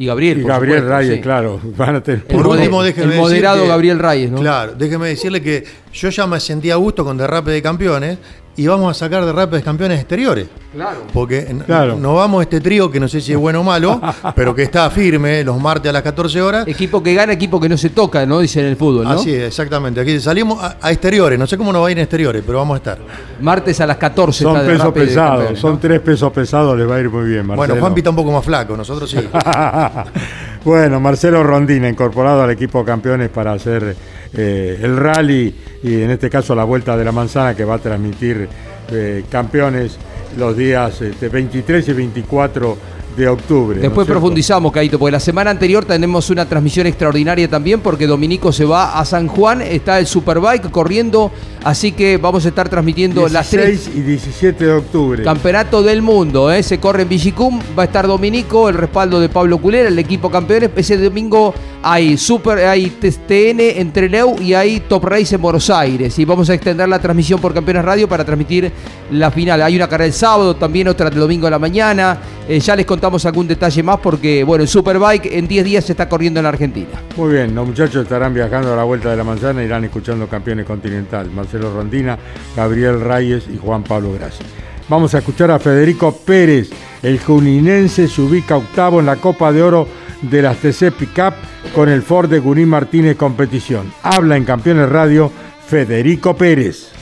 [0.00, 1.20] Y Gabriel, Y por Gabriel supuesto, Reyes, sí.
[1.20, 1.60] claro.
[1.76, 4.38] Van a tener- El Por último, déjeme el decir moderado que- Gabriel Reyes, ¿no?
[4.40, 8.16] Claro, déjeme decirle que yo ya me sentía a gusto con derrape de campeones
[8.56, 10.48] y vamos a sacar de campeones exteriores.
[10.72, 11.04] Claro.
[11.12, 11.96] Porque Claro.
[11.96, 14.00] nos vamos a este trío que no sé si es bueno o malo,
[14.36, 16.68] pero que está firme los martes a las 14 horas.
[16.68, 18.40] Equipo que gana, equipo que no se toca, ¿no?
[18.40, 19.12] Dicen en el fútbol, ¿no?
[19.12, 20.00] Así es, exactamente.
[20.00, 21.38] Aquí salimos a, a exteriores.
[21.38, 22.98] No sé cómo nos va a ir en exteriores, pero vamos a estar.
[23.40, 25.78] Martes a las 14 Son pesos pesados, son ¿no?
[25.78, 27.56] tres pesos pesados, les va a ir muy bien, Marcelo.
[27.56, 29.18] Bueno, Juanpi está un poco más flaco, nosotros sí.
[30.64, 33.96] bueno, Marcelo Rondina, incorporado al equipo campeones para hacer
[34.34, 37.78] eh, el rally y en este caso la Vuelta de la Manzana que va a
[37.78, 38.48] transmitir
[38.90, 39.98] eh, campeones
[40.36, 42.78] los días este, 23 y 24
[43.16, 43.76] de octubre.
[43.76, 48.06] ¿no es Después profundizamos, Caito, porque la semana anterior tenemos una transmisión extraordinaria también, porque
[48.06, 51.30] Dominico se va a San Juan, está el Superbike corriendo,
[51.64, 55.22] así que vamos a estar transmitiendo las tres 16 y 17 de octubre.
[55.24, 56.62] Campeonato del Mundo, ¿eh?
[56.62, 60.30] se corre en Vigicum, va a estar Dominico, el respaldo de Pablo Culera, el equipo
[60.30, 60.70] campeones.
[60.76, 66.18] Ese domingo hay Super, hay TN en Trelew y hay Top Race en Buenos Aires.
[66.18, 68.70] Y vamos a extender la transmisión por Campeones Radio para transmitir
[69.10, 69.62] la final.
[69.62, 72.18] Hay una carrera el sábado, también otra el domingo a la mañana.
[72.48, 75.92] Eh, ya les contamos algún detalle más porque, bueno, el Superbike en 10 días se
[75.92, 77.00] está corriendo en la Argentina.
[77.16, 80.66] Muy bien, los muchachos estarán viajando a la Vuelta de la Manzana, irán escuchando campeones
[80.66, 81.30] continental.
[81.30, 82.18] Marcelo Rondina,
[82.54, 84.44] Gabriel Reyes y Juan Pablo Grassi.
[84.90, 86.68] Vamos a escuchar a Federico Pérez,
[87.02, 89.88] el juninense se ubica octavo en la Copa de Oro
[90.20, 91.32] de las TC Pickup
[91.74, 93.90] con el Ford de Guní Martínez Competición.
[94.02, 95.32] Habla en Campeones Radio
[95.66, 96.99] Federico Pérez.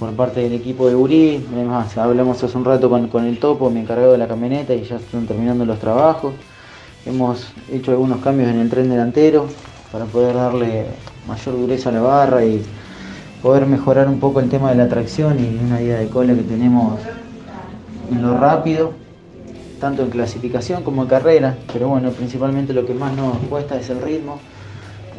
[0.00, 3.68] Por parte del equipo de Uri, además hablamos hace un rato con, con el topo,
[3.68, 6.32] mi encargado de la camioneta, y ya están terminando los trabajos.
[7.04, 9.46] Hemos hecho algunos cambios en el tren delantero
[9.92, 10.86] para poder darle
[11.28, 12.62] mayor dureza a la barra y
[13.42, 16.44] poder mejorar un poco el tema de la tracción y una idea de cola que
[16.44, 16.98] tenemos
[18.10, 18.92] en lo rápido,
[19.80, 23.90] tanto en clasificación como en carrera, pero bueno, principalmente lo que más nos cuesta es
[23.90, 24.40] el ritmo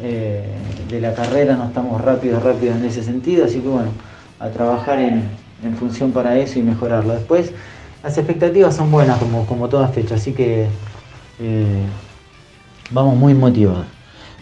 [0.02, 0.44] eh,
[0.88, 3.90] de la carrera, no estamos rápidos, rápidos en ese sentido, así que bueno,
[4.42, 5.22] a trabajar en,
[5.64, 7.14] en función para eso y mejorarlo.
[7.14, 7.52] Después,
[8.02, 10.66] las expectativas son buenas como, como toda fecha, así que
[11.40, 11.82] eh,
[12.90, 13.86] vamos muy motivados.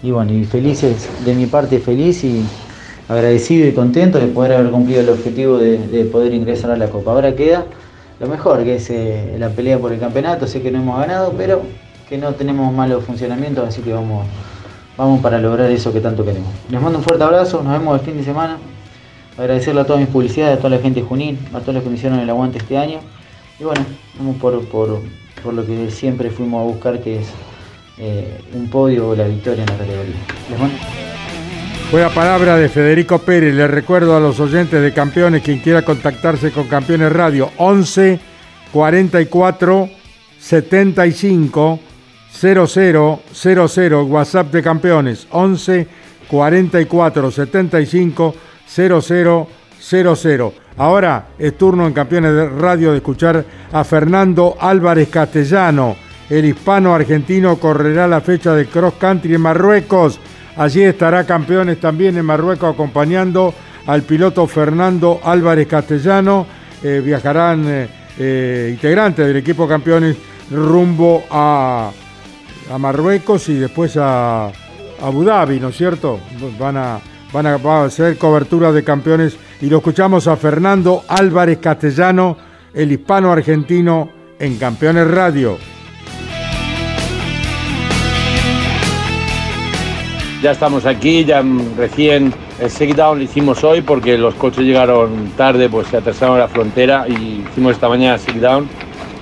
[0.03, 2.43] Y bueno, y felices, de mi parte feliz y
[3.07, 6.89] agradecido y contento de poder haber cumplido el objetivo de, de poder ingresar a la
[6.89, 7.11] Copa.
[7.11, 7.67] Ahora queda
[8.19, 10.47] lo mejor, que es eh, la pelea por el campeonato.
[10.47, 11.61] Sé que no hemos ganado, pero
[12.09, 14.27] que no tenemos malos funcionamientos, así que vamos,
[14.97, 16.49] vamos para lograr eso que tanto queremos.
[16.71, 18.57] Les mando un fuerte abrazo, nos vemos el fin de semana.
[19.41, 21.89] Agradecerle a todas mis publicidades, a toda la gente de Junín, a todos los que
[21.89, 22.99] me hicieron el aguante este año.
[23.59, 23.87] Y bueno,
[24.19, 25.01] vamos por, por,
[25.43, 27.29] por lo que siempre fuimos a buscar, que es
[27.97, 30.15] eh, un podio o la victoria en la categoría.
[30.51, 33.55] Les Fue a palabra de Federico Pérez.
[33.55, 38.21] Le recuerdo a los oyentes de Campeones, quien quiera contactarse con Campeones Radio, 11
[38.71, 39.89] 44
[40.39, 41.81] 75
[42.31, 45.87] 00 00, WhatsApp de Campeones, 11
[46.29, 49.49] 44 75 00 00.
[50.77, 55.97] Ahora es turno en Campeones de Radio de escuchar a Fernando Álvarez Castellano.
[56.29, 60.21] El hispano argentino correrá la fecha de cross country en Marruecos.
[60.57, 63.53] Allí estará Campeones también en Marruecos acompañando
[63.87, 66.47] al piloto Fernando Álvarez Castellano.
[66.83, 70.17] Eh, viajarán eh, eh, integrantes del equipo Campeones
[70.51, 71.91] rumbo a,
[72.73, 74.51] a Marruecos y después a,
[75.03, 76.21] Abu Dhabi, ¿no es cierto?
[76.59, 77.01] Van a,
[77.33, 82.37] van a, va a cobertura de campeones y lo escuchamos a Fernando Álvarez Castellano,
[82.75, 85.59] el hispano argentino en Campeones Radio.
[90.43, 91.45] Ya estamos aquí, ya
[91.77, 96.49] recién el shakedown lo hicimos hoy porque los coches llegaron tarde, pues se atrasaron la
[96.49, 98.67] frontera y hicimos esta mañana shakedown.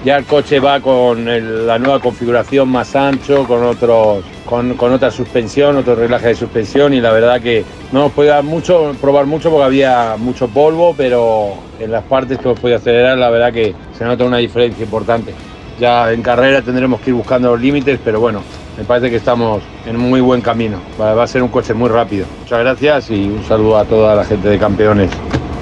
[0.04, 1.24] Ya el coche va con
[1.66, 6.94] la nueva configuración más ancho, con, otros, con, con otra suspensión, otro reglaje de suspensión
[6.94, 11.54] y la verdad que no podido dar mucho, probar mucho porque había mucho polvo, pero
[11.80, 15.34] en las partes que hemos podido acelerar la verdad que se nota una diferencia importante.
[15.80, 18.42] Ya en carrera tendremos que ir buscando los límites, pero bueno,
[18.76, 20.78] me parece que estamos en muy buen camino.
[21.00, 22.24] Va a ser un coche muy rápido.
[22.40, 25.10] Muchas gracias y un saludo a toda la gente de campeones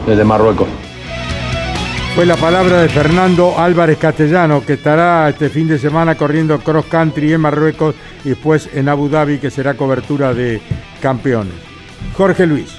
[0.07, 0.68] desde Marruecos.
[2.16, 6.87] Fue la palabra de Fernando Álvarez Castellano, que estará este fin de semana corriendo cross
[6.87, 10.62] country en Marruecos y después en Abu Dhabi, que será cobertura de
[11.02, 11.52] campeones.
[12.16, 12.79] Jorge Luis.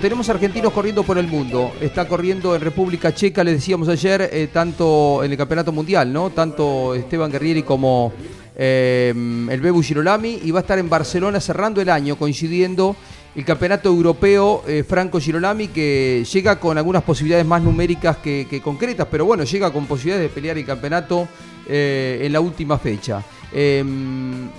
[0.00, 1.72] Tenemos argentinos corriendo por el mundo.
[1.80, 6.30] Está corriendo en República Checa, le decíamos ayer, eh, tanto en el Campeonato Mundial, ¿no?
[6.30, 8.12] Tanto Esteban Guerrieri como
[8.54, 9.12] eh,
[9.50, 10.38] el Bebu Girolami.
[10.44, 12.94] Y va a estar en Barcelona cerrando el año, coincidiendo
[13.34, 19.08] el Campeonato Europeo eh, Franco Girolami, que llega con algunas posibilidades más numéricas que, concretas,
[19.10, 21.28] pero bueno, llega con posibilidades de pelear el campeonato
[21.66, 23.24] eh, en la última fecha.
[23.52, 23.84] Eh,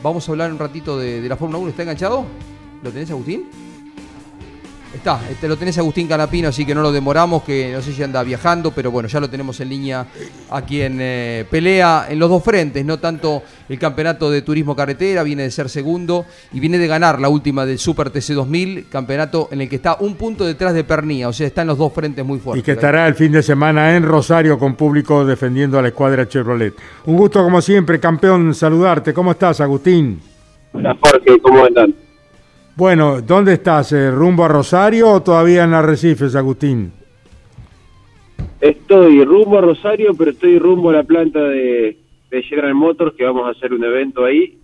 [0.03, 1.69] vamos a hablar un ratito de, de la Fórmula 1.
[1.69, 2.25] ¿Está enganchado?
[2.83, 3.64] ¿Lo tenés, Agustín?
[4.95, 8.01] Está, este lo tenés Agustín Canapino, así que no lo demoramos, que no sé si
[8.01, 10.05] anda viajando, pero bueno, ya lo tenemos en línea
[10.49, 15.23] a quien eh, pelea en los dos frentes, no tanto el campeonato de turismo carretera,
[15.23, 19.49] viene de ser segundo y viene de ganar la última del Super TC 2000, campeonato
[19.51, 21.91] en el que está un punto detrás de Pernía, o sea, está en los dos
[21.91, 22.63] frentes muy fuertes.
[22.63, 26.25] Y que estará el fin de semana en Rosario con público defendiendo a la escuadra
[26.25, 26.73] Chevrolet.
[27.05, 29.13] Un gusto como siempre, campeón, saludarte.
[29.13, 30.21] ¿Cómo estás, Agustín?
[30.71, 32.04] Hola Jorge, ¿cómo andan?
[32.75, 33.91] Bueno, ¿dónde estás?
[33.93, 36.91] eh, ¿Rumbo a Rosario o todavía en Arrecifes, Agustín?
[38.59, 41.97] Estoy rumbo a Rosario, pero estoy rumbo a la planta de,
[42.29, 44.57] de General Motors, que vamos a hacer un evento ahí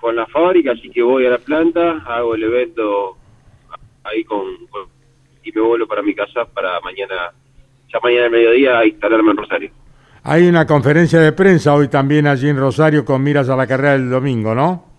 [0.00, 3.16] con la fábrica, así que voy a la planta, hago el evento
[4.04, 4.40] ahí con,
[4.70, 4.88] con-
[5.44, 7.14] y me vuelvo para mi casa para mañana,
[7.92, 9.70] ya mañana al mediodía, a instalarme en Rosario.
[10.22, 13.92] Hay una conferencia de prensa hoy también allí en Rosario con miras a la carrera
[13.92, 14.89] del domingo, ¿no?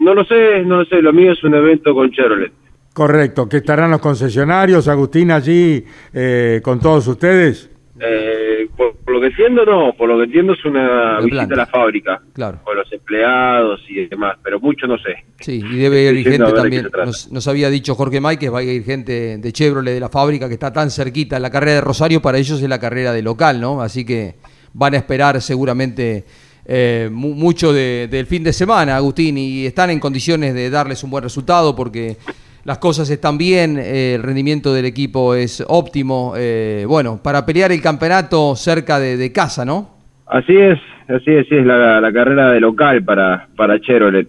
[0.00, 2.52] No lo sé, no lo sé, lo mío es un evento con Chevrolet.
[2.92, 7.70] Correcto, que estarán los concesionarios, Agustín, allí eh, con todos ustedes.
[8.02, 11.54] Eh, por, por lo que entiendo, no, por lo que entiendo es una visita planta.
[11.54, 12.58] a la fábrica, Claro.
[12.64, 15.16] con los empleados y demás, pero mucho no sé.
[15.38, 16.88] Sí, y debe ir Estoy gente también.
[17.04, 20.08] Nos, nos había dicho Jorge May que va a ir gente de Chevrolet de la
[20.08, 23.12] fábrica que está tan cerquita en la carrera de Rosario, para ellos es la carrera
[23.12, 23.82] de local, ¿no?
[23.82, 24.36] Así que
[24.72, 26.24] van a esperar seguramente
[26.72, 31.02] eh, mu- mucho de- del fin de semana, Agustín, y están en condiciones de darles
[31.02, 32.16] un buen resultado porque
[32.62, 36.34] las cosas están bien, eh, el rendimiento del equipo es óptimo.
[36.36, 39.90] eh, bueno, para pelear el campeonato cerca de, casa, ¿no?
[40.26, 40.78] Así es,
[41.08, 44.28] así es, es la, carrera de local para, para Chevrolet.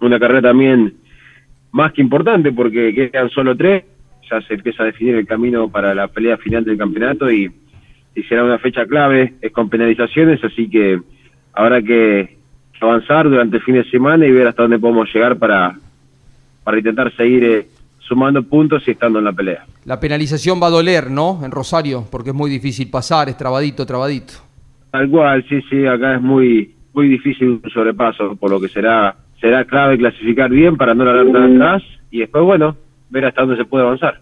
[0.00, 0.94] Una carrera también
[1.72, 3.84] más que importante porque quedan solo tres,
[4.30, 7.50] ya se empieza a definir el camino para la pelea final del campeonato y,
[8.14, 10.98] y será una fecha clave, es con penalizaciones, así que
[11.52, 12.36] habrá que
[12.80, 15.76] avanzar durante el fin de semana y ver hasta dónde podemos llegar para,
[16.64, 17.66] para intentar seguir eh,
[17.98, 19.64] sumando puntos y estando en la pelea.
[19.84, 21.40] La penalización va a doler, ¿no?
[21.44, 24.34] En Rosario, porque es muy difícil pasar, es trabadito, trabadito.
[24.90, 29.14] Tal cual, sí, sí, acá es muy muy difícil un sobrepaso, por lo que será
[29.40, 32.76] será clave clasificar bien para no largar tan atrás y después, bueno,
[33.10, 34.20] ver hasta dónde se puede avanzar.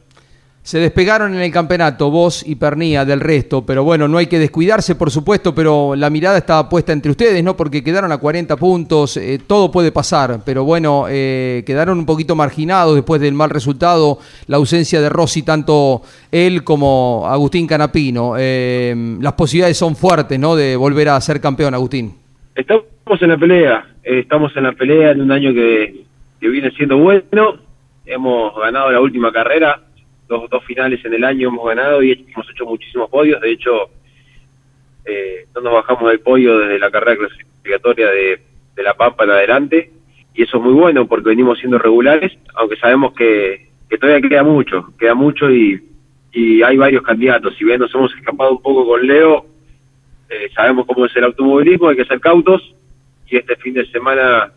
[0.67, 4.41] Se despegaron en el campeonato vos y Pernía del resto, pero bueno, no hay que
[4.41, 7.57] descuidarse, por supuesto, pero la mirada estaba puesta entre ustedes, ¿no?
[7.57, 12.35] Porque quedaron a 40 puntos, eh, todo puede pasar, pero bueno, eh, quedaron un poquito
[12.35, 16.03] marginados después del mal resultado, la ausencia de Rossi, tanto
[16.33, 18.35] él como Agustín Canapino.
[18.37, 20.57] Eh, las posibilidades son fuertes, ¿no?
[20.57, 22.13] De volver a ser campeón, Agustín.
[22.57, 26.03] Estamos en la pelea, eh, estamos en la pelea en un año que,
[26.41, 27.55] que viene siendo bueno,
[28.05, 29.83] hemos ganado la última carrera,
[30.29, 33.91] dos, dos finales en el año hemos ganado y hemos hecho muchísimos podios, de hecho
[35.05, 38.41] eh, no nos bajamos del podio desde la carrera clasificatoria de,
[38.83, 39.91] La Pampa en adelante.
[40.35, 44.43] Y eso es muy bueno porque venimos siendo regulares, aunque sabemos que, que todavía queda
[44.43, 45.83] mucho, queda mucho y,
[46.33, 49.47] y hay varios candidatos, si bien nos hemos escapado un poco con Leo,
[50.29, 52.75] eh, sabemos cómo es el automovilismo, hay que ser cautos.
[53.29, 54.53] Y este fin de semana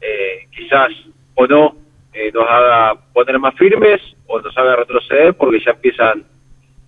[0.00, 0.90] eh, quizás
[1.34, 1.76] o no
[2.12, 6.24] eh, nos haga poner más firmes o nos haga retroceder porque ya empiezan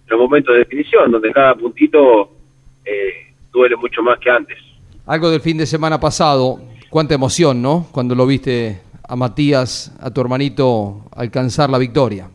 [0.06, 2.30] los momentos de definición donde cada puntito
[2.84, 4.58] eh, duele mucho más que antes.
[5.06, 6.60] Algo del fin de semana pasado,
[6.90, 7.86] cuánta emoción, ¿no?
[7.92, 12.28] Cuando lo viste a Matías, a tu hermanito, alcanzar la victoria.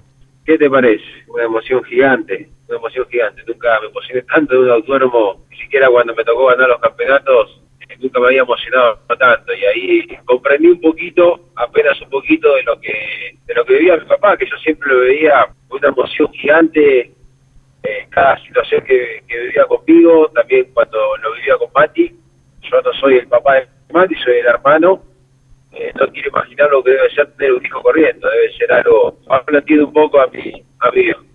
[0.45, 1.03] ¿Qué te parece?
[1.27, 3.43] Una emoción gigante, una emoción gigante.
[3.47, 7.61] Nunca me emocioné tanto de un autónomo, ni siquiera cuando me tocó ganar los campeonatos,
[7.89, 9.53] eh, nunca me había emocionado tanto.
[9.53, 13.97] Y ahí comprendí un poquito, apenas un poquito de lo que de lo que vivía
[13.97, 17.11] mi papá, que yo siempre lo veía con una emoción gigante
[17.83, 22.13] eh, cada situación que, que vivía conmigo, también cuando lo vivía con Mati.
[22.61, 25.01] Yo no soy el papá de Mati, soy el hermano.
[25.71, 29.19] Eh, no quiero imaginar lo que debe ser tener un hijo corriendo, debe ser algo,
[29.27, 31.26] ahora entiendo un poco a mi, a mi hijo.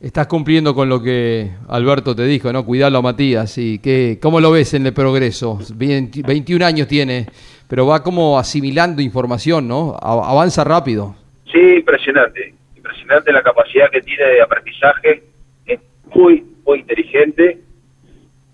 [0.00, 2.64] Estás cumpliendo con lo que Alberto te dijo, ¿no?
[2.64, 3.58] Cuidarlo a Matías.
[3.58, 5.58] Y que, ¿Cómo lo ves en el progreso?
[5.74, 7.26] 20 21 años tiene,
[7.68, 9.94] pero va como asimilando información, ¿no?
[10.00, 11.14] Avanza rápido.
[11.52, 15.22] Sí, impresionante, impresionante la capacidad que tiene de aprendizaje,
[15.66, 15.80] es
[16.14, 17.58] muy, muy inteligente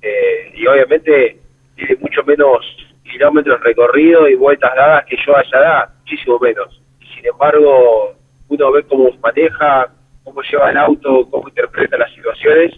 [0.02, 1.38] eh, y obviamente
[1.76, 2.58] tiene mucho menos
[3.04, 6.82] kilómetros recorridos y vueltas dadas que yo a esa edad, muchísimo menos.
[7.14, 8.16] Sin embargo,
[8.48, 9.92] uno ve cómo maneja,
[10.26, 12.74] cómo lleva el auto, cómo interpreta las situaciones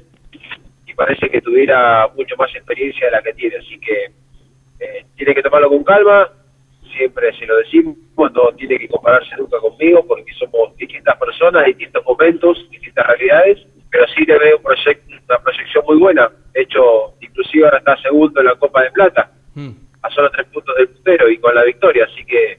[0.87, 4.05] y parece que tuviera mucho más experiencia de la que tiene, así que
[4.81, 6.29] eh, tiene que tomarlo con calma,
[6.95, 12.05] siempre se lo decimos, no tiene que compararse nunca conmigo porque somos distintas personas, distintos
[12.05, 13.59] momentos, distintas realidades,
[13.91, 16.31] pero sí le veo un proyec- una proyección muy buena.
[16.53, 19.71] De hecho, inclusive ahora está segundo en la Copa de Plata, Hmm.
[20.03, 22.59] a solo tres puntos del puntero y con la victoria, así que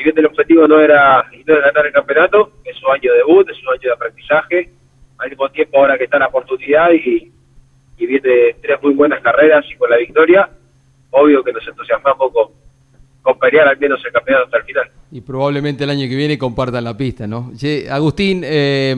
[0.00, 3.18] si bien el objetivo no era, no era ganar el campeonato, es su año de
[3.18, 4.70] debut, es un año de aprendizaje,
[5.18, 7.30] al mismo tiempo ahora que está la oportunidad y,
[7.98, 10.48] viene tres muy buenas carreras y con la victoria,
[11.10, 12.48] obvio que nos entusiasmamos con,
[13.20, 14.90] con pelear al menos el campeonato hasta el final.
[15.12, 17.52] Y probablemente el año que viene compartan la pista, ¿no?
[17.90, 18.96] Agustín, eh,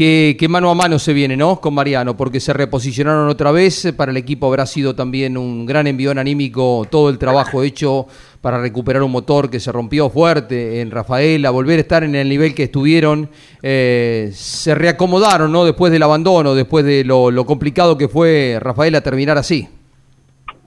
[0.00, 1.60] ¿qué, qué mano a mano se viene, ¿no?
[1.60, 3.92] Con Mariano, porque se reposicionaron otra vez.
[3.94, 8.06] Para el equipo habrá sido también un gran envión anímico todo el trabajo hecho
[8.40, 12.30] para recuperar un motor que se rompió fuerte en Rafaela, volver a estar en el
[12.30, 13.28] nivel que estuvieron.
[13.62, 15.66] eh, se reacomodaron, ¿no?
[15.66, 19.68] Después del abandono, después de lo, complicado que fue Rafaela terminar así.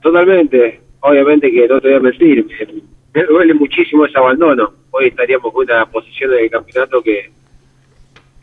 [0.00, 4.74] Totalmente, obviamente que no te voy a mentir, me, me duele muchísimo ese abandono.
[4.92, 7.32] Hoy estaríamos con una posición del campeonato que,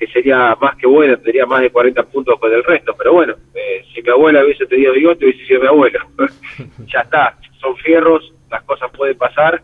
[0.01, 3.35] que sería más que buena, tendría más de 40 puntos con el resto, pero bueno,
[3.53, 6.07] eh, si mi abuela hubiese tenido bigote hubiese sido mi abuela.
[6.87, 9.61] ya está, son fierros, las cosas pueden pasar.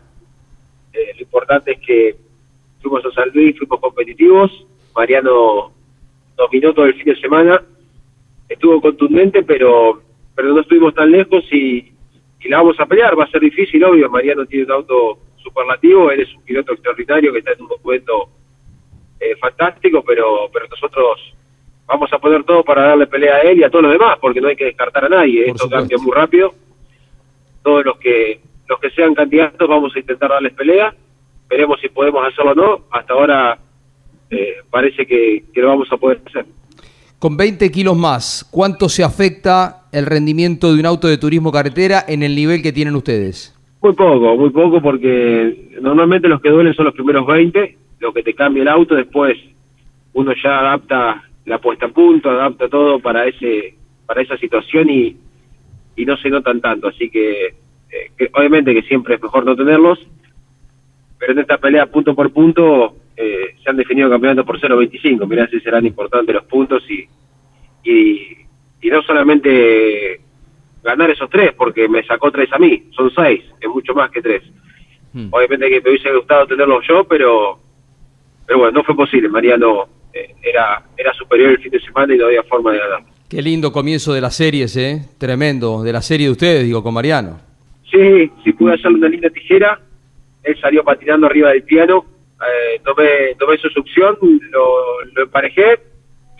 [0.92, 2.14] Eh, lo importante es que
[2.80, 4.64] fuimos a San Luis, fuimos competitivos,
[4.94, 5.72] Mariano
[6.36, 7.60] dominó todo el fin de semana,
[8.48, 10.02] estuvo contundente, pero
[10.36, 11.92] pero no estuvimos tan lejos y,
[12.38, 13.18] y la vamos a pelear.
[13.18, 14.08] Va a ser difícil, obvio.
[14.08, 18.30] Mariano tiene un auto superlativo, él es un piloto extraordinario que está en un momento
[19.20, 21.34] eh, fantástico, pero pero nosotros
[21.86, 24.40] vamos a poner todo para darle pelea a él y a todos los demás, porque
[24.40, 25.46] no hay que descartar a nadie.
[25.46, 25.88] Por Esto supuesto.
[25.88, 26.54] cambia muy rápido.
[27.62, 30.94] Todos los que los que sean candidatos vamos a intentar darles pelea.
[31.48, 32.84] Veremos si podemos hacerlo o no.
[32.90, 33.58] Hasta ahora
[34.30, 36.44] eh, parece que, que lo vamos a poder hacer.
[37.18, 42.04] Con 20 kilos más, ¿cuánto se afecta el rendimiento de un auto de turismo carretera
[42.06, 43.58] en el nivel que tienen ustedes?
[43.80, 48.22] Muy poco, muy poco, porque normalmente los que duelen son los primeros 20, lo que
[48.22, 49.36] te cambia el auto, después
[50.12, 53.74] uno ya adapta la puesta a punto, adapta todo para ese
[54.06, 55.16] para esa situación y,
[55.96, 59.54] y no se notan tanto, así que, eh, que obviamente que siempre es mejor no
[59.54, 59.98] tenerlos,
[61.18, 65.46] pero en esta pelea punto por punto eh, se han definido campeonatos por 0.25, mirá
[65.48, 67.06] si serán importantes los puntos y,
[67.84, 68.46] y,
[68.80, 70.20] y no solamente
[70.82, 74.22] ganar esos tres, porque me sacó tres a mí, son seis, es mucho más que
[74.22, 74.42] tres.
[75.12, 75.28] Hmm.
[75.30, 77.58] Obviamente que me hubiese gustado tenerlos yo, pero
[78.48, 82.16] pero bueno, no fue posible, Mariano eh, era, era superior el fin de semana y
[82.16, 83.02] no había forma de ganar.
[83.28, 85.02] Qué lindo comienzo de las series, ¿eh?
[85.18, 85.82] Tremendo.
[85.82, 87.38] De la serie de ustedes, digo, con Mariano.
[87.90, 89.78] Sí, sí pude hacerle una linda tijera,
[90.42, 92.06] él salió patinando arriba del piano,
[92.40, 94.16] eh, tomé, tomé su succión,
[94.50, 95.80] lo, lo emparejé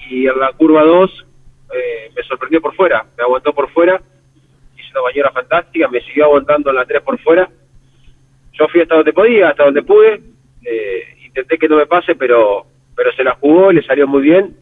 [0.08, 1.26] y en la curva 2
[1.74, 4.00] eh, me sorprendió por fuera, me aguantó por fuera,
[4.78, 7.50] hizo una maniobra fantástica, me siguió aguantando en la 3 por fuera.
[8.54, 10.22] Yo fui hasta donde podía, hasta donde pude,
[10.64, 12.66] eh, intenté que no me pase, pero
[12.96, 14.56] pero se la jugó, le salió muy bien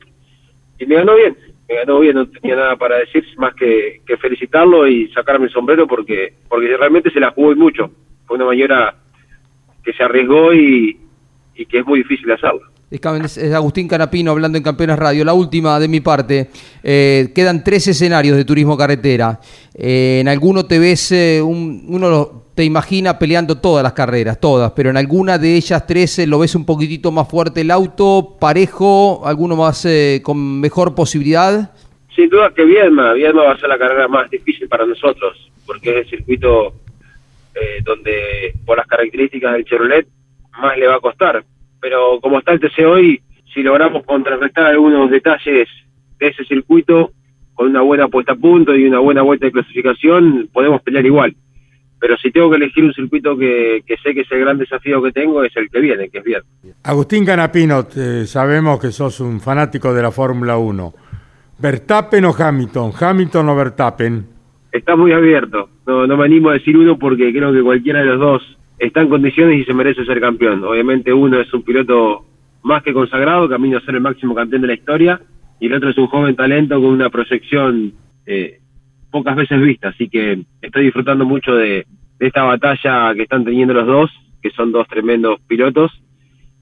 [0.79, 1.37] y me ganó bien,
[1.68, 5.53] me ganó bien, no tenía nada para decir más que, que felicitarlo y sacarme el
[5.53, 7.91] sombrero porque porque realmente se la jugó y mucho.
[8.27, 8.95] Fue una maniobra
[9.83, 10.99] que se arriesgó y,
[11.55, 12.62] y que es muy difícil hacerlo.
[12.89, 15.24] Es Agustín Canapino hablando en Campeones Radio.
[15.24, 16.51] La última de mi parte.
[16.84, 19.41] Eh, quedan tres escenarios de turismo carretera.
[19.74, 24.70] Eh, en alguno te ves, eh, un- uno te imagina peleando todas las carreras, todas,
[24.70, 29.20] pero en alguna de ellas tres lo ves un poquitito más fuerte el auto, parejo,
[29.26, 29.87] alguno más
[30.22, 31.72] con mejor posibilidad.
[32.14, 35.91] Sin duda que Viedma, Viedma va a ser la carrera más difícil para nosotros, porque
[35.91, 36.72] es el circuito
[37.84, 40.07] donde, por las características del Chevrolet,
[40.62, 41.45] más le va a costar.
[41.81, 43.20] Pero como está el TC hoy,
[43.53, 45.68] si logramos contrarrestar algunos detalles
[46.18, 47.12] de ese circuito
[47.55, 51.35] con una buena puesta a punto y una buena vuelta de clasificación, podemos pelear igual.
[51.99, 55.03] Pero si tengo que elegir un circuito que, que sé que es el gran desafío
[55.03, 56.43] que tengo, es el que viene, que es bien.
[56.83, 60.95] Agustín Canapino, eh, sabemos que sos un fanático de la Fórmula 1.
[61.59, 62.93] ¿Verstappen o Hamilton?
[63.01, 64.27] ¿Hamilton o Verstappen?
[64.70, 65.70] Está muy abierto.
[65.87, 69.01] No, no me animo a decir uno porque creo que cualquiera de los dos está
[69.01, 70.62] en condiciones y se merece ser campeón.
[70.64, 72.24] Obviamente uno es un piloto
[72.62, 75.20] más que consagrado, camino a ser el máximo campeón de la historia,
[75.61, 77.93] y el otro es un joven talento con una proyección
[78.27, 78.59] eh,
[79.11, 79.89] pocas veces vista.
[79.89, 81.87] Así que estoy disfrutando mucho de,
[82.18, 84.11] esta batalla que están teniendo los dos,
[84.43, 85.93] que son dos tremendos pilotos,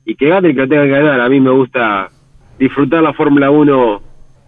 [0.05, 1.21] y que gane que tenga que ganar.
[1.21, 2.09] A mí me gusta
[2.59, 4.03] disfrutar la Fórmula 1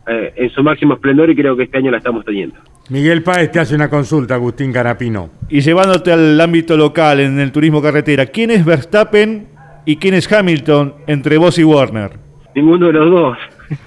[0.07, 2.57] eh, en su máximo esplendor y creo que este año la estamos teniendo.
[2.88, 5.30] Miguel Páez te hace una consulta, Agustín Canapino.
[5.48, 9.48] Y llevándote al ámbito local, en el turismo carretera, ¿quién es Verstappen
[9.84, 12.12] y quién es Hamilton entre vos y Warner?
[12.54, 13.38] Ninguno de los dos.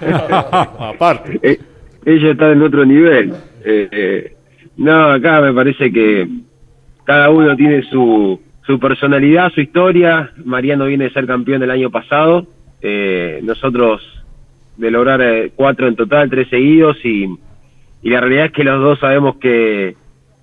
[0.78, 1.40] Aparte.
[1.42, 1.58] Eh,
[2.04, 3.32] ellos están en otro nivel.
[3.64, 4.32] Eh, eh,
[4.76, 6.28] no, acá me parece que
[7.04, 10.30] cada uno tiene su, su personalidad, su historia.
[10.44, 12.46] Mariano viene de ser campeón el año pasado.
[12.80, 14.00] Eh, nosotros
[14.80, 17.28] de lograr eh, cuatro en total, tres seguidos y,
[18.02, 19.94] y la realidad es que los dos sabemos que,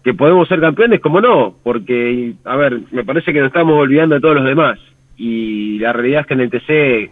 [0.04, 4.16] que podemos ser campeones, como no, porque, a ver, me parece que nos estamos olvidando
[4.16, 4.80] de todos los demás
[5.18, 7.12] y la realidad es que en el TC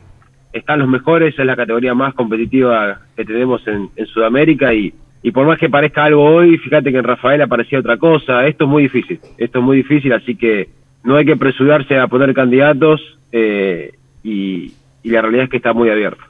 [0.54, 5.32] están los mejores, es la categoría más competitiva que tenemos en, en Sudamérica y, y
[5.32, 8.70] por más que parezca algo hoy, fíjate que en Rafael aparecía otra cosa, esto es
[8.70, 10.70] muy difícil, esto es muy difícil, así que
[11.04, 13.02] no hay que apresurarse a poner candidatos
[13.32, 14.72] eh, y,
[15.02, 16.24] y la realidad es que está muy abierto.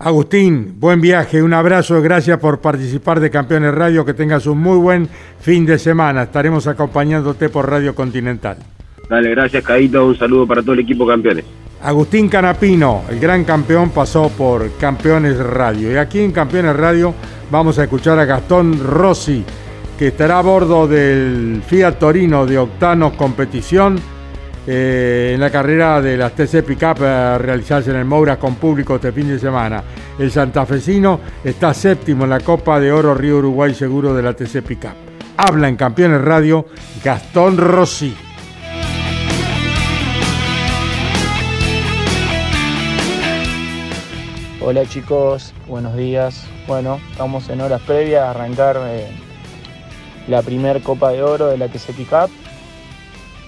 [0.00, 4.78] Agustín, buen viaje, un abrazo, gracias por participar de Campeones Radio, que tengas un muy
[4.78, 5.08] buen
[5.40, 6.22] fin de semana.
[6.22, 8.58] Estaremos acompañándote por Radio Continental.
[9.10, 11.44] Dale, gracias Caito, un saludo para todo el equipo campeones.
[11.82, 15.90] Agustín Canapino, el gran campeón, pasó por Campeones Radio.
[15.90, 17.12] Y aquí en Campeones Radio
[17.50, 19.44] vamos a escuchar a Gastón Rossi,
[19.98, 23.98] que estará a bordo del Fiat Torino de Octano Competición
[24.70, 28.96] eh, en la carrera de las TC Pickup a realizarse en el Moura con público
[28.96, 29.82] este fin de semana.
[30.18, 34.60] El santafesino está séptimo en la Copa de Oro Río Uruguay Seguro de la TC
[34.60, 34.92] Pickup.
[35.38, 36.66] Habla en Campeones Radio
[37.02, 38.14] Gastón Rossi.
[44.60, 46.46] Hola chicos, buenos días.
[46.66, 49.08] Bueno, estamos en horas previas a arrancar eh,
[50.26, 52.47] la primer Copa de Oro de la TC Pickup.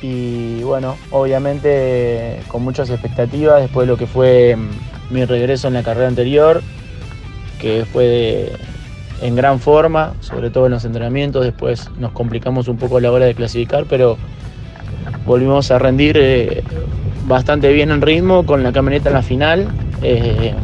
[0.03, 5.74] Y bueno, obviamente con muchas expectativas después de lo que fue mm, mi regreso en
[5.74, 6.62] la carrera anterior,
[7.61, 8.53] que fue
[9.20, 11.44] en gran forma, sobre todo en los entrenamientos.
[11.44, 14.16] Después nos complicamos un poco a la hora de clasificar, pero
[15.26, 16.62] volvimos a rendir eh,
[17.26, 19.68] bastante bien en ritmo con la camioneta en la final.
[20.03, 20.55] Eh,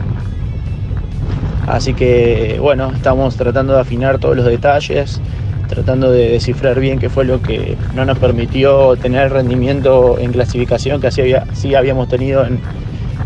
[1.66, 5.20] Así que bueno, estamos tratando de afinar todos los detalles,
[5.68, 10.32] tratando de descifrar bien qué fue lo que no nos permitió tener el rendimiento en
[10.32, 12.60] clasificación que sí habíamos tenido en,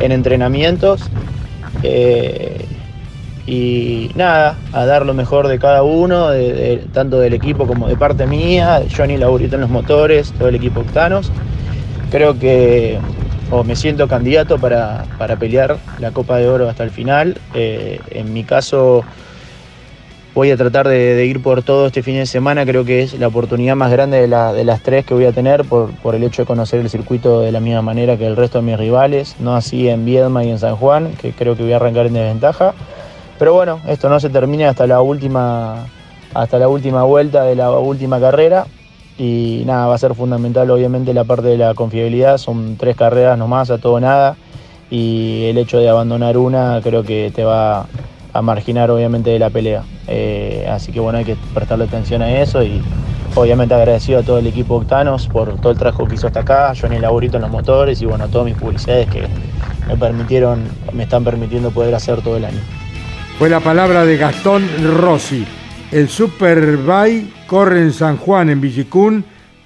[0.00, 1.02] en entrenamientos.
[1.82, 2.64] Eh,
[3.46, 6.28] y nada, a dar lo mejor de cada uno,
[6.92, 10.80] tanto del equipo como de parte mía, Johnny Laurito en los motores, todo el equipo
[10.80, 11.32] Octanos.
[12.10, 12.98] Creo que
[13.50, 17.38] o me siento candidato para, para pelear la Copa de Oro hasta el final.
[17.54, 19.04] Eh, en mi caso
[20.34, 23.28] voy a tratar de, ir por todo este fin de semana, creo que es la
[23.28, 26.42] oportunidad más grande de, la- de las tres que voy a tener por, el hecho
[26.42, 29.56] de conocer el circuito de la misma manera que el resto de mis rivales, no
[29.56, 32.74] así en Viedma y en San Juan, que creo que voy a arrancar en desventaja.
[33.38, 35.86] Pero bueno, esto no se termina hasta la última,
[36.34, 38.66] hasta la última vuelta de la última carrera.
[39.16, 42.38] Y nada, va a ser fundamental obviamente la parte de la confiabilidad.
[42.38, 44.36] Son tres carreras nomás, a todo nada.
[44.90, 47.86] Y el hecho de abandonar una creo que te va
[48.32, 49.82] a marginar obviamente de la pelea.
[50.06, 52.82] Eh, así que bueno, hay que prestarle atención a eso y
[53.34, 56.72] obviamente agradecido a todo el equipo Octanos por todo el trabajo que hizo hasta acá,
[56.78, 59.26] Johnny Laburito en los motores y bueno, todas mis publicidades que
[59.88, 62.60] me permitieron, me están permitiendo poder hacer todo el año.
[63.38, 64.68] Fue la palabra de Gastón
[64.98, 65.46] Rossi.
[65.90, 69.24] El Superbike corre en San Juan, en Villicún,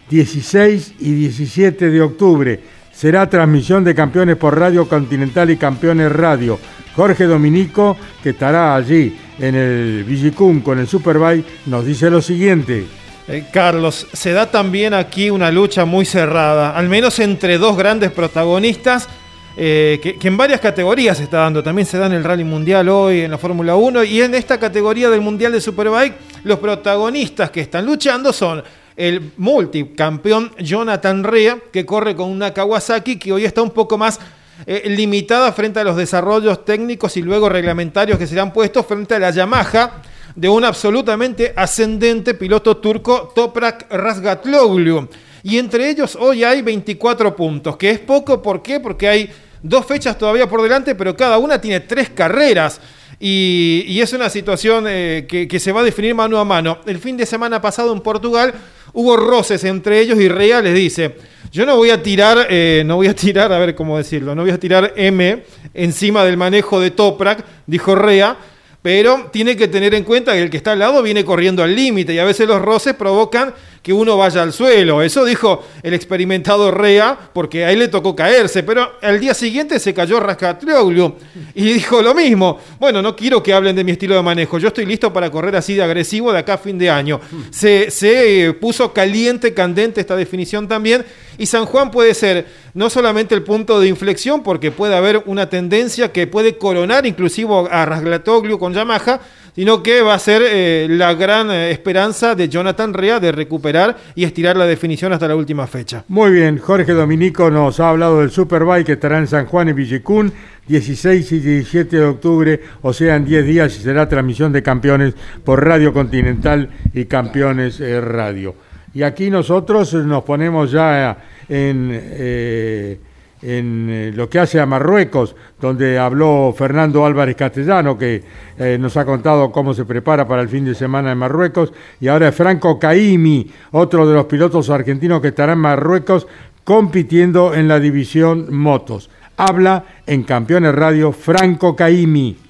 [0.08, 2.60] 16 y 17 de octubre.
[2.94, 6.58] Será transmisión de campeones por Radio Continental y Campeones Radio.
[6.94, 12.86] Jorge Dominico, que estará allí en el Villicún con el Superbike, nos dice lo siguiente.
[13.26, 18.12] Eh, Carlos, se da también aquí una lucha muy cerrada, al menos entre dos grandes
[18.12, 19.08] protagonistas,
[19.56, 21.64] eh, que, que en varias categorías se está dando.
[21.64, 24.60] También se da en el Rally Mundial hoy, en la Fórmula 1, y en esta
[24.60, 26.14] categoría del Mundial de Superbike,
[26.44, 28.62] los protagonistas que están luchando son
[28.96, 34.20] el multicampeón Jonathan Rea, que corre con una Kawasaki que hoy está un poco más
[34.66, 39.18] eh, limitada frente a los desarrollos técnicos y luego reglamentarios que serán puestos frente a
[39.18, 40.02] la Yamaha
[40.36, 45.08] de un absolutamente ascendente piloto turco Toprak Razgatlioglu.
[45.42, 48.80] Y entre ellos hoy hay 24 puntos, que es poco, ¿por qué?
[48.80, 49.30] Porque hay
[49.62, 52.80] dos fechas todavía por delante, pero cada una tiene tres carreras.
[53.20, 56.78] Y, es una situación eh, que se va a definir mano a mano.
[56.84, 58.54] El fin de semana pasado en Portugal
[58.94, 61.16] hubo roces entre ellos y Rea les dice,
[61.52, 64.42] yo no voy a tirar, eh, no voy a tirar, a ver cómo decirlo, no
[64.42, 68.36] voy a tirar M encima del manejo de Toprak, dijo Rea,
[68.84, 71.74] pero tiene que tener en cuenta que el que está al lado viene corriendo al
[71.74, 75.00] límite y a veces los roces provocan que uno vaya al suelo.
[75.00, 79.78] Eso dijo el experimentado Rea, porque a él le tocó caerse, pero al día siguiente
[79.78, 81.16] se cayó Rascatrioglu
[81.54, 82.58] y dijo lo mismo.
[82.78, 85.56] Bueno, no quiero que hablen de mi estilo de manejo, yo estoy listo para correr
[85.56, 87.22] así de agresivo de acá a fin de año.
[87.50, 91.06] Se, se eh, puso caliente, candente esta definición también,
[91.38, 95.48] y San Juan puede ser no solamente el punto de inflexión, porque puede haber una
[95.48, 99.20] tendencia que puede coronar inclusive a Rasgatoglu con Yamaha,
[99.54, 103.96] sino que va a ser eh, la gran eh, esperanza de Jonathan Rea de recuperar
[104.14, 106.04] y estirar la definición hasta la última fecha.
[106.08, 109.72] Muy bien, Jorge Dominico nos ha hablado del Superbike que estará en San Juan y
[109.72, 110.32] Villicún
[110.66, 115.14] 16 y 17 de octubre, o sea, en 10 días y será transmisión de campeones
[115.44, 118.54] por Radio Continental y Campeones eh, Radio.
[118.94, 121.16] Y aquí nosotros nos ponemos ya
[121.48, 121.90] en...
[121.92, 122.98] eh,
[123.44, 128.24] en eh, lo que hace a Marruecos, donde habló Fernando Álvarez Castellano, que
[128.58, 132.08] eh, nos ha contado cómo se prepara para el fin de semana en Marruecos, y
[132.08, 136.26] ahora es Franco Caimi, otro de los pilotos argentinos que estará en Marruecos
[136.64, 139.10] compitiendo en la división motos.
[139.36, 142.43] Habla en Campeones Radio Franco Caimi.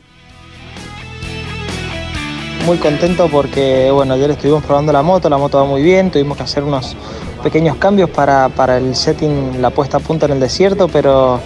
[2.66, 6.38] Muy contento porque, bueno, ayer estuvimos probando la moto, la moto va muy bien, tuvimos
[6.38, 6.96] que hacer unos
[7.42, 11.40] pequeños cambios para, para el setting, la puesta a punta en el desierto, pero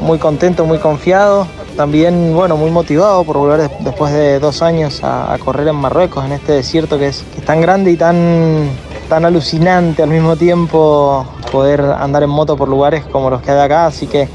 [0.00, 1.46] muy contento, muy confiado.
[1.76, 5.76] También, bueno, muy motivado por volver des- después de dos años a, a correr en
[5.76, 8.70] Marruecos, en este desierto que es, que es tan grande y tan,
[9.08, 13.60] tan alucinante al mismo tiempo poder andar en moto por lugares como los que hay
[13.60, 13.86] acá.
[13.86, 14.28] Así que,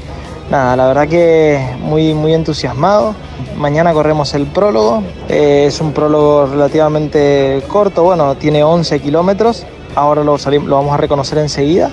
[0.50, 3.14] nada, la verdad que muy, muy entusiasmado.
[3.56, 5.02] Mañana corremos el prólogo.
[5.28, 9.66] Eh, es un prólogo relativamente corto, bueno, tiene 11 kilómetros.
[9.94, 10.36] Ahora lo,
[10.68, 11.90] vamos a reconocer enseguida.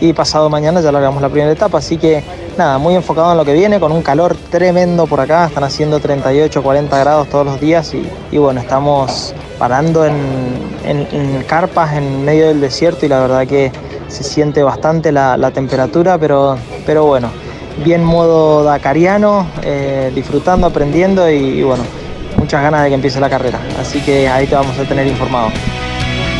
[0.00, 1.78] Y pasado mañana ya largamos la primera etapa.
[1.78, 2.24] Así que
[2.58, 5.46] nada, muy enfocado en lo que viene, con un calor tremendo por acá.
[5.46, 7.92] Están haciendo 38, 40 grados todos los días.
[8.32, 10.16] Y, bueno, estamos parando en,
[10.84, 13.06] en- en carpas en medio del desierto.
[13.06, 13.70] Y la verdad que
[14.08, 16.18] se siente bastante la, la temperatura.
[16.18, 17.28] Pero, pero bueno,
[17.82, 21.30] bien modo dakariano, eh, disfrutando, aprendiendo.
[21.30, 21.84] Y, bueno,
[22.36, 23.60] muchas ganas de que empiece la carrera.
[23.80, 25.50] Así que ahí te vamos a tener informado.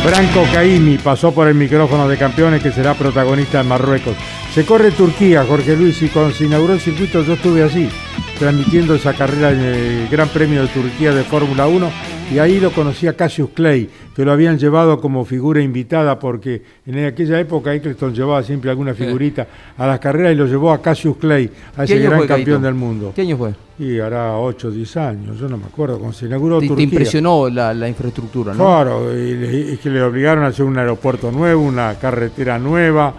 [0.03, 4.15] Franco Caimi pasó por el micrófono de campeones que será protagonista en Marruecos.
[4.53, 7.89] Se corre Turquía, Jorge Luis, y cuando se inauguró el circuito yo estuve allí,
[8.37, 11.89] transmitiendo esa carrera en el Gran Premio de Turquía de Fórmula 1,
[12.33, 16.61] y ahí lo conocí a Cassius Clay, que lo habían llevado como figura invitada, porque
[16.85, 19.47] en aquella época Eccleston llevaba siempre alguna figurita
[19.77, 22.61] a las carreras y lo llevó a Cassius Clay, a ¿Qué ese gran fue, campeón
[22.63, 23.13] del mundo.
[23.15, 23.53] ¿Qué año fue?
[23.77, 26.67] Y hará 8 o 10 años, yo no me acuerdo, cuando se inauguró Te, te
[26.69, 26.83] Turquía.
[26.85, 28.63] impresionó la, la infraestructura, ¿no?
[28.63, 33.13] Claro, es que le obligaron a hacer un aeropuerto nuevo, una carretera nueva,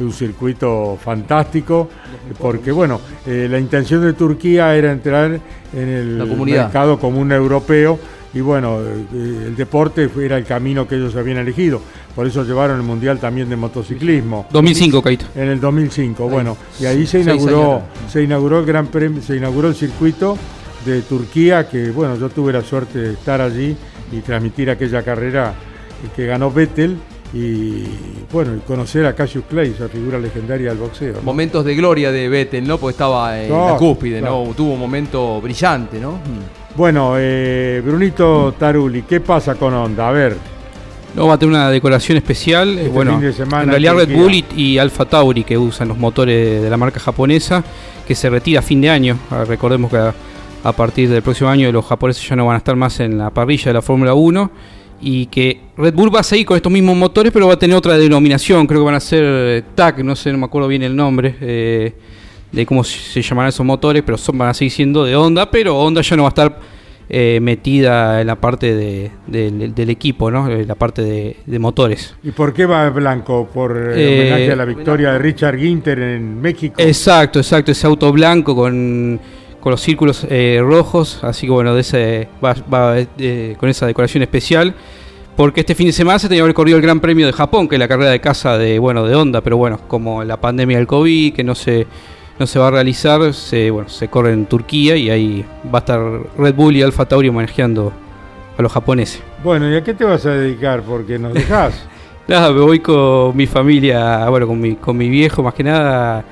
[0.00, 1.88] un circuito fantástico,
[2.38, 5.38] porque bueno, eh, la intención de Turquía era entrar
[5.74, 7.98] en el mercado común europeo
[8.34, 11.80] y bueno, eh, el deporte era el camino que ellos habían elegido.
[12.14, 14.46] Por eso llevaron el Mundial también de motociclismo.
[14.50, 15.26] 2005, Caito.
[15.34, 19.68] En el 2005, bueno, y ahí se inauguró, se inauguró el Gran Premio, se inauguró
[19.68, 20.36] el circuito
[20.84, 23.76] de Turquía, que bueno, yo tuve la suerte de estar allí
[24.10, 25.54] y transmitir aquella carrera
[26.16, 26.98] que ganó Vettel
[27.34, 27.84] y
[28.30, 31.14] bueno, y conocer a Cassius Clay, esa figura legendaria del boxeo.
[31.14, 31.22] ¿no?
[31.22, 32.78] Momentos de gloria de Vettel, ¿no?
[32.78, 34.44] Porque estaba en la cúspide, claro.
[34.48, 34.54] ¿no?
[34.54, 36.12] Tuvo un momento brillante, ¿no?
[36.12, 36.76] Mm.
[36.76, 40.08] Bueno, eh, Brunito Taruli, ¿qué pasa con Honda?
[40.08, 40.36] A ver,
[41.14, 42.78] No, va a tener una decoración especial.
[42.78, 44.14] Este bueno, fin de semana en realidad Red.
[44.14, 47.62] Bull y, y Alfa Tauri, que usan los motores de la marca japonesa,
[48.06, 49.18] que se retira a fin de año.
[49.30, 50.14] Ah, recordemos que a,
[50.64, 53.30] a partir del próximo año los japoneses ya no van a estar más en la
[53.30, 54.50] parrilla de la Fórmula 1
[55.02, 57.76] y que Red Bull va a seguir con estos mismos motores, pero va a tener
[57.76, 58.66] otra denominación.
[58.66, 61.34] Creo que van a ser eh, TAC, no sé, no me acuerdo bien el nombre.
[61.40, 61.92] eh,
[62.52, 65.74] de cómo se llamarán esos motores, pero son, van a seguir siendo de Honda, pero
[65.78, 66.60] Honda ya no va a estar
[67.08, 70.50] eh, metida en la parte de- del- del equipo, ¿no?
[70.50, 72.14] En la parte de, de motores.
[72.22, 73.48] ¿y por qué va blanco?
[73.52, 76.74] ¿Por eh, Eh, homenaje a la victoria de Richard Ginter en México?
[76.78, 79.18] Exacto, exacto, ese auto blanco con,
[79.62, 83.86] con los círculos eh, rojos, así que bueno, de ese, va, va, eh, con esa
[83.86, 84.74] decoración especial.
[85.36, 87.68] porque este fin de semana se tenía que haber corrido el Gran Premio de Japón,
[87.68, 90.78] que es la carrera de casa de, bueno, de Honda, pero bueno, como la pandemia
[90.78, 91.86] del COVID, que no se,
[92.40, 95.82] no se va a realizar, se, bueno, se corre en Turquía y ahí va a
[95.82, 96.00] estar
[96.36, 97.92] Red Bull y Alfa Tauri manejando
[98.58, 99.22] a los japoneses.
[99.44, 100.82] Bueno, ¿y a qué te vas a dedicar?
[100.82, 101.86] Porque nos dejas.
[102.26, 106.24] Nada, me voy con mi familia, bueno, con mi, con mi viejo más que nada,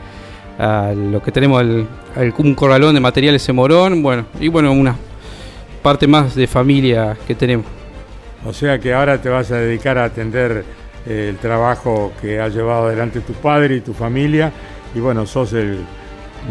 [0.61, 1.87] a lo que tenemos, el,
[2.17, 4.95] el- un corralón de materiales en Morón, bueno, y bueno, una
[5.83, 7.67] parte más de familia que tenemos.
[8.45, 10.65] O sea que ahora te vas a dedicar a atender
[11.07, 14.53] eh, el trabajo que ha llevado adelante tu padre y tu familia.
[14.95, 15.79] Y bueno, sos el,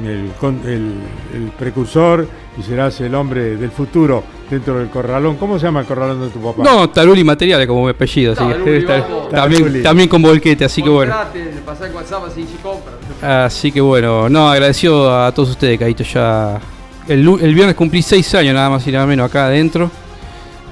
[0.06, 0.94] el, con- el-
[1.36, 5.36] el precursor y serás el hombre del futuro dentro del corralón.
[5.38, 6.64] ¿Cómo se llama el corralón de tu papá?
[6.64, 8.86] No, Taruli Materiales como mi apellido, así que Taruli,
[9.32, 11.12] también, también con volquete, así que bueno.
[11.14, 12.94] Contraten, pasá el WhatsApp así se compra.
[13.22, 16.04] Así que bueno, no, agradecido a todos ustedes, Caíto.
[16.04, 16.60] Ya
[17.08, 19.92] el, el viernes cumplí seis años nada más y nada menos acá adentro.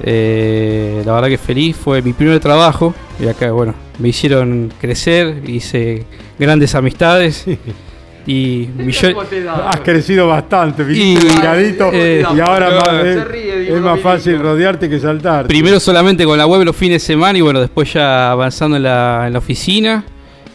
[0.04, 5.42] Eh, la verdad que feliz, fue mi primer trabajo y acá, bueno, me hicieron crecer,
[5.48, 6.06] hice
[6.38, 7.46] grandes amistades
[8.28, 9.18] y millones...
[9.66, 14.40] Has crecido bastante, Y- miradito eh, y ahora más- es, ríe, digo, es más fácil
[14.40, 15.48] rodearte que saltar.
[15.48, 18.84] Primero solamente con la web los fines de semana y bueno, después ya avanzando en
[18.84, 20.04] la, en la oficina,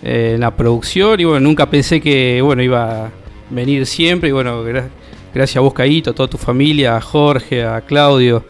[0.02, 3.10] en la producción y bueno, nunca pensé que bueno iba a
[3.50, 4.88] venir siempre y bueno, gra-
[5.34, 8.44] gracias a vos Caíto, a toda tu familia, a Jorge, a Claudio,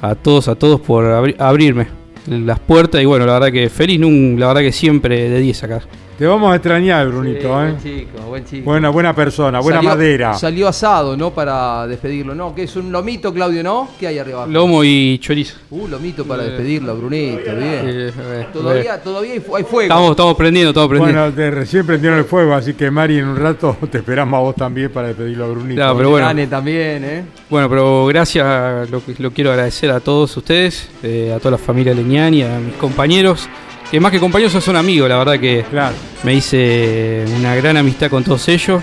[0.00, 1.86] a todos, a todos por abri- abrirme
[2.26, 5.82] las puertas y bueno, la verdad que feliz, la verdad que siempre de 10 acá.
[6.18, 7.48] Te vamos a extrañar, Brunito.
[7.48, 7.72] ¿eh?
[7.72, 8.64] Buen chico, buen chico.
[8.64, 10.34] Buena, buena persona, buena Salió- madera.
[10.34, 11.32] Salió asado, ¿no?
[11.32, 12.54] Para despedirlo, ¿no?
[12.54, 13.88] Que es un lomito, Claudio, ¿no?
[13.98, 14.46] ¿Qué hay arriba?
[14.46, 15.56] Lomo y chorizo.
[15.70, 17.56] Uh, lomito para despedirlo, Brunito, bien.
[17.58, 19.82] Eh, eh, Todavía, todavía hay, fu- hay fuego.
[19.82, 21.20] Estamos, estamos prendiendo, estamos prendiendo.
[21.20, 24.40] Bueno, te, recién prendieron el fuego, así que Mari en un rato te esperamos a
[24.40, 25.74] vos también para despedirlo a Brunito.
[25.74, 26.48] Claro, pero bueno.
[26.48, 27.24] También, ¿eh?
[27.50, 28.88] Bueno, pero gracias,
[29.18, 33.48] lo quiero agradecer a todos ustedes, eh, a toda la familia Leñani, a mis compañeros,
[33.90, 35.94] que más que compañeros son amigos, la verdad que Claro.
[36.22, 38.82] me hice una gran amistad con todos ellos.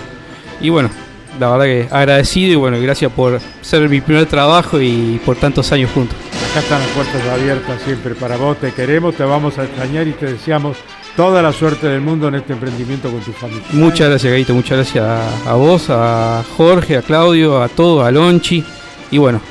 [0.61, 0.89] Y bueno,
[1.39, 5.71] la verdad que agradecido y bueno, gracias por ser mi primer trabajo y por tantos
[5.71, 6.15] años juntos.
[6.51, 10.11] Acá están las puertas abiertas siempre para vos, te queremos, te vamos a extrañar y
[10.13, 10.77] te deseamos
[11.15, 13.63] toda la suerte del mundo en este emprendimiento con tu familia.
[13.71, 18.11] Muchas gracias, Gaito, muchas gracias a, a vos, a Jorge, a Claudio, a todos, a
[18.11, 18.63] Lonchi.
[19.11, 19.41] Y bueno,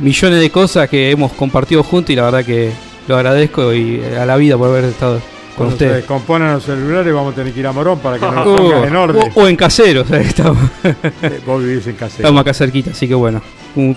[0.00, 2.70] millones de cosas que hemos compartido juntos y la verdad que
[3.08, 5.96] lo agradezco y a la vida por haber estado con Cuando se ustedes.
[5.96, 8.84] descomponen los celulares vamos a tener que ir a Morón para que nos Uh, pongan
[8.84, 9.32] en orden.
[9.34, 12.16] o, o en casero, o sea, estamos, Eh, Vos vivís en casa.
[12.18, 13.42] estamos acá cerquita, así que bueno.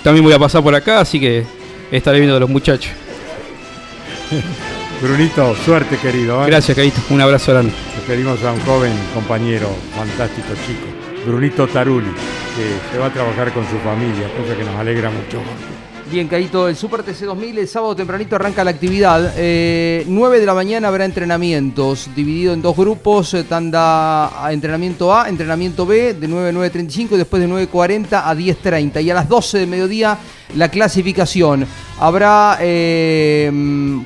[0.04, 1.44] También voy a pasar por acá, así que
[1.92, 2.92] estaré viendo a los muchachos.
[5.02, 6.42] Brunito, suerte querido.
[6.44, 6.48] ¿eh?
[6.48, 7.02] Gracias, Caito.
[7.10, 7.72] Un abrazo grande.
[7.98, 10.88] Despedimos a un joven compañero, fantástico chico,
[11.26, 15.40] Brunito Taruli, que se va a trabajar con su familia, cosa que nos alegra mucho.
[16.14, 19.34] Bien, Caíto, el Super TC 2000, el sábado tempranito arranca la actividad.
[19.36, 25.28] Eh, 9 de la mañana habrá entrenamientos, dividido en dos grupos, eh, tanda entrenamiento A,
[25.28, 29.02] entrenamiento B, de 9 a 9.35 y después de 9.40 a 10.30.
[29.02, 30.20] Y a las 12 de mediodía
[30.56, 31.66] la clasificación.
[32.00, 33.52] Habrá eh,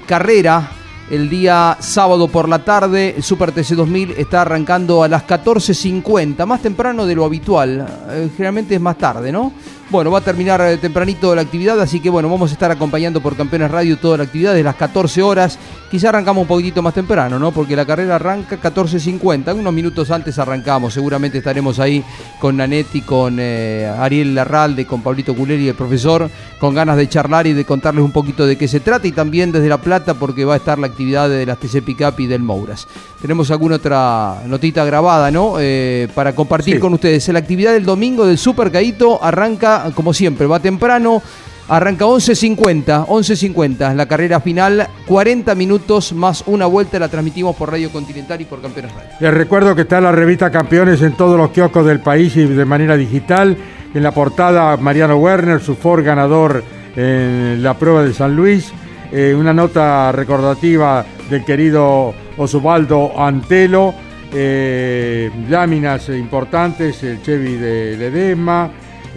[0.05, 0.71] carrera
[1.09, 3.15] el día sábado por la tarde.
[3.17, 7.85] El Super TC 2000 está arrancando a las 14.50, más temprano de lo habitual.
[8.11, 9.51] Eh, generalmente es más tarde, ¿no?
[9.89, 13.21] Bueno, va a terminar eh, tempranito la actividad, así que bueno, vamos a estar acompañando
[13.21, 15.57] por Campeones Radio toda la actividad desde las 14 horas.
[15.89, 17.53] Quizá arrancamos un poquitito más temprano, ¿no?
[17.53, 20.93] Porque la carrera arranca 14.50, unos minutos antes arrancamos.
[20.93, 22.03] Seguramente estaremos ahí
[22.41, 26.29] con Nanetti, con eh, Ariel Larralde, con Pablito Culeri, el profesor,
[26.59, 29.53] con ganas de charlar y de contarles un poquito de qué se trata y también
[29.53, 32.41] desde La Plata porque va a estar la actividad de las TC Pickup y del
[32.43, 32.89] Mouras.
[33.21, 35.53] Tenemos alguna otra notita grabada, ¿no?
[35.61, 36.79] Eh, para compartir Sí.
[36.81, 37.25] con ustedes.
[37.29, 41.21] La actividad del domingo del Super Caíto arranca, como siempre, va temprano.
[41.69, 47.91] Arranca 11.50, 11.50, la carrera final, 40 minutos más una vuelta, la transmitimos por Radio
[47.91, 49.09] Continental y por Campeones Radio.
[49.19, 52.63] Les recuerdo que está la revista Campeones en todos los kioscos del país y de
[52.63, 53.57] manera digital.
[53.93, 56.63] En la portada Mariano Werner, su Ford ganador
[56.95, 58.71] en la prueba de San Luis.
[59.11, 63.93] Eh, una nota recordativa del querido Osvaldo Antelo.
[64.33, 68.69] Eh, láminas importantes, el Chevy de Ledesma.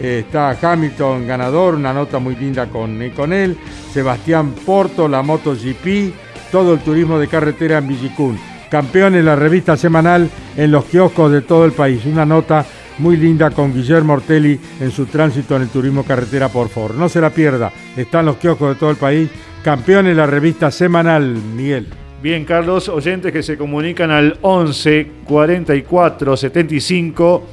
[0.03, 3.57] Eh, está Hamilton ganador, una nota muy linda con, con él.
[3.93, 6.15] Sebastián Porto, la MotoGP,
[6.51, 8.39] todo el turismo de carretera en Villicún.
[8.71, 12.07] Campeones, la revista semanal en los kioscos de todo el país.
[12.07, 12.65] Una nota
[12.99, 16.97] muy linda con Guillermo Ortelli en su tránsito en el turismo carretera por Ford.
[16.97, 19.29] No se la pierda, está en los kioscos de todo el país.
[19.63, 21.89] Campeones, la revista semanal, Miguel.
[22.23, 27.47] Bien, Carlos, oyentes que se comunican al 11 44 75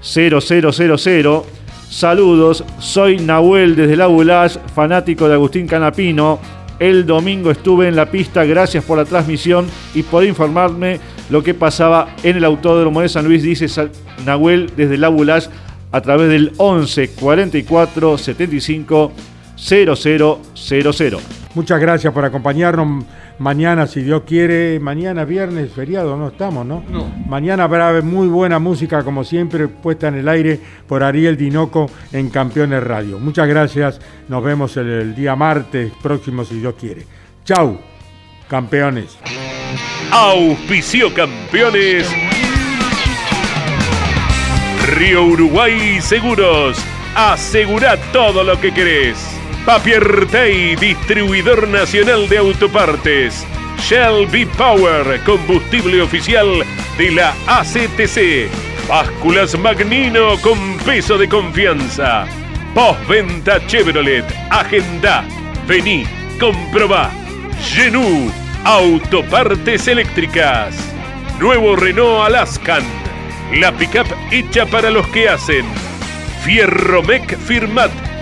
[0.00, 1.59] 0000.
[1.90, 6.38] Saludos, soy Nahuel desde la Bulash, fanático de Agustín Canapino.
[6.78, 11.52] El domingo estuve en la pista, gracias por la transmisión y por informarme lo que
[11.52, 13.66] pasaba en el Autódromo de San Luis, dice
[14.24, 15.48] Nahuel desde la Bulash
[15.90, 19.12] a través del 11 44 75
[19.56, 21.16] 0000.
[21.56, 23.04] Muchas gracias por acompañarnos.
[23.40, 26.84] Mañana, si Dios quiere, mañana viernes, feriado, no estamos, ¿no?
[26.90, 27.10] No.
[27.26, 32.28] Mañana habrá muy buena música, como siempre, puesta en el aire por Ariel Dinoco en
[32.28, 33.18] Campeones Radio.
[33.18, 33.98] Muchas gracias.
[34.28, 37.06] Nos vemos el, el día martes próximo, si Dios quiere.
[37.46, 37.78] Chau,
[38.46, 39.16] campeones.
[40.12, 42.14] Auspicio campeones.
[44.86, 46.76] Río Uruguay Seguros.
[47.16, 49.39] Asegura todo lo que querés.
[49.70, 53.46] Papier Tay, distribuidor nacional de autopartes.
[53.78, 56.64] Shell V-Power, combustible oficial
[56.98, 58.50] de la ACTC.
[58.88, 62.26] Básculas Magnino con peso de confianza.
[62.74, 64.24] Postventa Chevrolet.
[64.50, 65.24] Agenda.
[65.68, 66.02] Vení,
[66.40, 67.12] comprobá.
[67.62, 68.28] Genú,
[68.64, 70.74] autopartes eléctricas.
[71.38, 72.82] Nuevo Renault Alaskan.
[73.54, 75.64] La pickup hecha para los que hacen.
[76.42, 77.92] Fierromec Firmat,